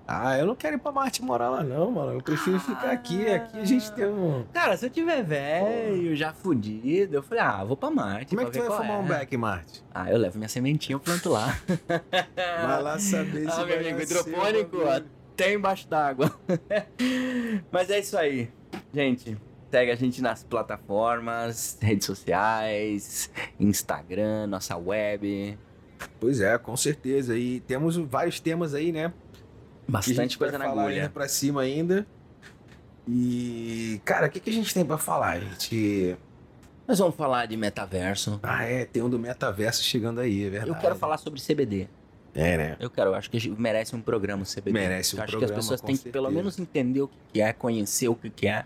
[0.08, 2.14] Ah, eu não quero ir pra Marte morar lá não, mano.
[2.14, 3.28] Eu prefiro ficar aqui.
[3.28, 4.46] Aqui a gente tem um...
[4.54, 8.30] Cara, se eu tiver velho, já fudido, eu falei, ah, vou pra Marte.
[8.36, 9.20] Como é pra que tu vai fumar um é.
[9.20, 9.84] beck em Marte?
[9.94, 11.58] Ah, eu levo minha sementinha, eu planto lá.
[12.36, 16.32] Vai lá saber se Ah, meu amigo, hidropônico, até embaixo d'água.
[17.72, 18.52] Mas é isso aí.
[18.94, 19.38] Gente,
[19.72, 25.58] segue a gente nas plataformas, redes sociais, Instagram, nossa web.
[26.20, 27.38] Pois é, com certeza.
[27.38, 29.12] E temos vários temas aí, né?
[29.88, 31.10] Bastante coisa na agulha.
[31.10, 32.06] pra cima ainda.
[33.08, 36.16] E, cara, o que, que a gente tem pra falar, gente?
[36.88, 38.40] Nós vamos falar de metaverso.
[38.42, 40.72] Ah, é, tem um do metaverso chegando aí, é verdade.
[40.72, 41.88] Eu quero falar sobre CBD.
[42.34, 42.78] É, né?
[42.80, 44.72] Eu quero, eu acho que merece um programa o CBD.
[44.72, 46.38] Merece um eu acho programa, que as pessoas têm que pelo certeza.
[46.38, 48.66] menos entender o que é, conhecer o que que é,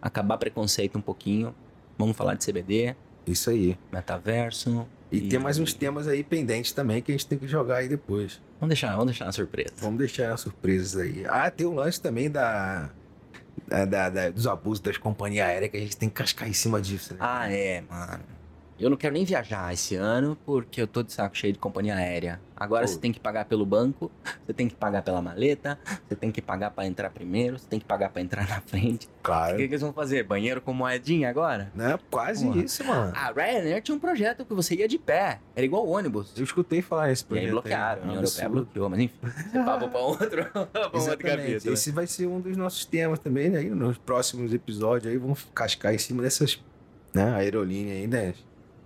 [0.00, 1.54] acabar preconceito um pouquinho
[1.98, 2.96] Vamos falar de CBD,
[3.26, 3.78] Isso aí.
[3.92, 4.86] metaverso.
[5.12, 7.88] E, tem mais uns temas aí pendentes também que a gente tem que jogar aí
[7.88, 8.40] depois.
[8.58, 9.72] Vamos deixar, vamos deixar uma surpresa.
[9.76, 11.24] Vamos deixar as surpresas aí.
[11.28, 12.88] Ah, tem o lance também da,
[13.68, 16.52] da- da- da- dos abusos das companhias aéreas que a gente tem que cascar em
[16.54, 17.18] cima disso, né?
[17.20, 18.22] Ah, é, mano.
[18.82, 21.94] Eu não quero nem viajar esse ano porque eu tô de saco cheio de companhia
[21.94, 22.40] aérea.
[22.56, 22.88] Agora Pô.
[22.92, 24.10] você tem que pagar pelo banco,
[24.46, 25.78] você tem que pagar pela maleta,
[26.08, 29.06] você tem que pagar pra entrar primeiro, você tem que pagar pra entrar na frente.
[29.06, 29.56] O Claro.
[29.56, 30.24] que, que eles vão fazer?
[30.24, 31.70] Banheiro com moedinha agora?
[31.74, 31.98] Né?
[32.10, 32.62] Quase Porra.
[32.64, 33.12] isso, mano.
[33.16, 35.38] A Ryanair tinha um projeto que você ia de pé.
[35.56, 36.32] Era igual ônibus.
[36.36, 37.44] Eu escutei falar esse E projeto.
[37.46, 38.02] aí bloquearam.
[38.02, 38.02] aí.
[38.02, 38.64] A É um União Europeia absurdo.
[38.64, 39.18] bloqueou, mas enfim.
[39.22, 41.74] Você paga pra outro, pra um outro capítulo.
[41.74, 43.58] Esse vai ser um dos nossos temas também, né?
[43.60, 46.60] Aí nos próximos episódios aí vamos cascar em cima dessas
[47.14, 48.34] né, aerolíneas aí, né?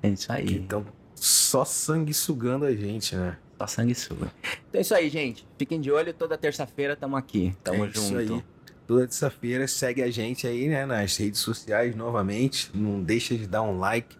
[0.02, 0.56] É isso aí.
[0.60, 0.84] estão
[1.14, 3.38] só sangue sugando a gente, né?
[3.58, 4.30] Só sangue suga.
[4.68, 5.46] Então é isso aí, gente.
[5.58, 6.12] Fiquem de olho.
[6.12, 7.54] Toda terça-feira tamo aqui.
[7.64, 7.98] Tamo É junto.
[7.98, 8.44] Isso aí.
[8.86, 10.84] Toda terça-feira segue a gente aí, né?
[10.86, 12.70] Nas redes sociais novamente.
[12.74, 14.16] Não deixa de dar um like.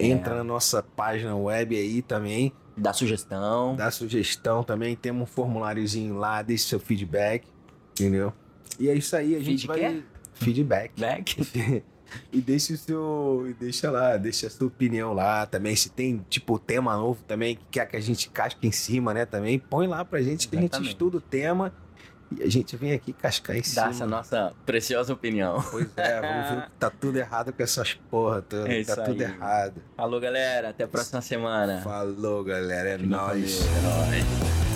[0.00, 0.36] Entra É.
[0.38, 2.52] na nossa página web aí também.
[2.76, 3.76] Dá sugestão.
[3.76, 4.96] Dá sugestão também.
[4.96, 6.40] Temos um formuláriozinho lá.
[6.42, 7.46] Deixe seu feedback.
[7.92, 8.32] Entendeu?
[8.80, 9.36] E é isso aí.
[9.36, 9.78] A gente Feed vai.
[9.78, 10.02] quê?
[10.32, 10.92] Feedback.
[10.98, 11.82] Back.
[12.32, 13.46] e deixa o seu.
[13.48, 15.74] e Deixa lá, deixa a sua opinião lá também.
[15.76, 19.24] Se tem, tipo, tema novo também que quer que a gente casque em cima, né?
[19.26, 21.72] Também põe lá pra gente que a gente estuda o tema
[22.38, 23.86] e a gente vem aqui cascar em Dá cima.
[23.90, 25.62] essa nossa preciosa opinião.
[25.70, 28.72] Pois é, vamos ver que tá tudo errado com essas porra toda.
[28.72, 29.30] É tá tudo aí.
[29.30, 29.82] errado.
[29.96, 30.70] Falou, galera.
[30.70, 31.82] Até a próxima semana.
[31.82, 32.90] Falou, galera.
[32.90, 33.60] É nóis.
[33.60, 34.71] É nóis.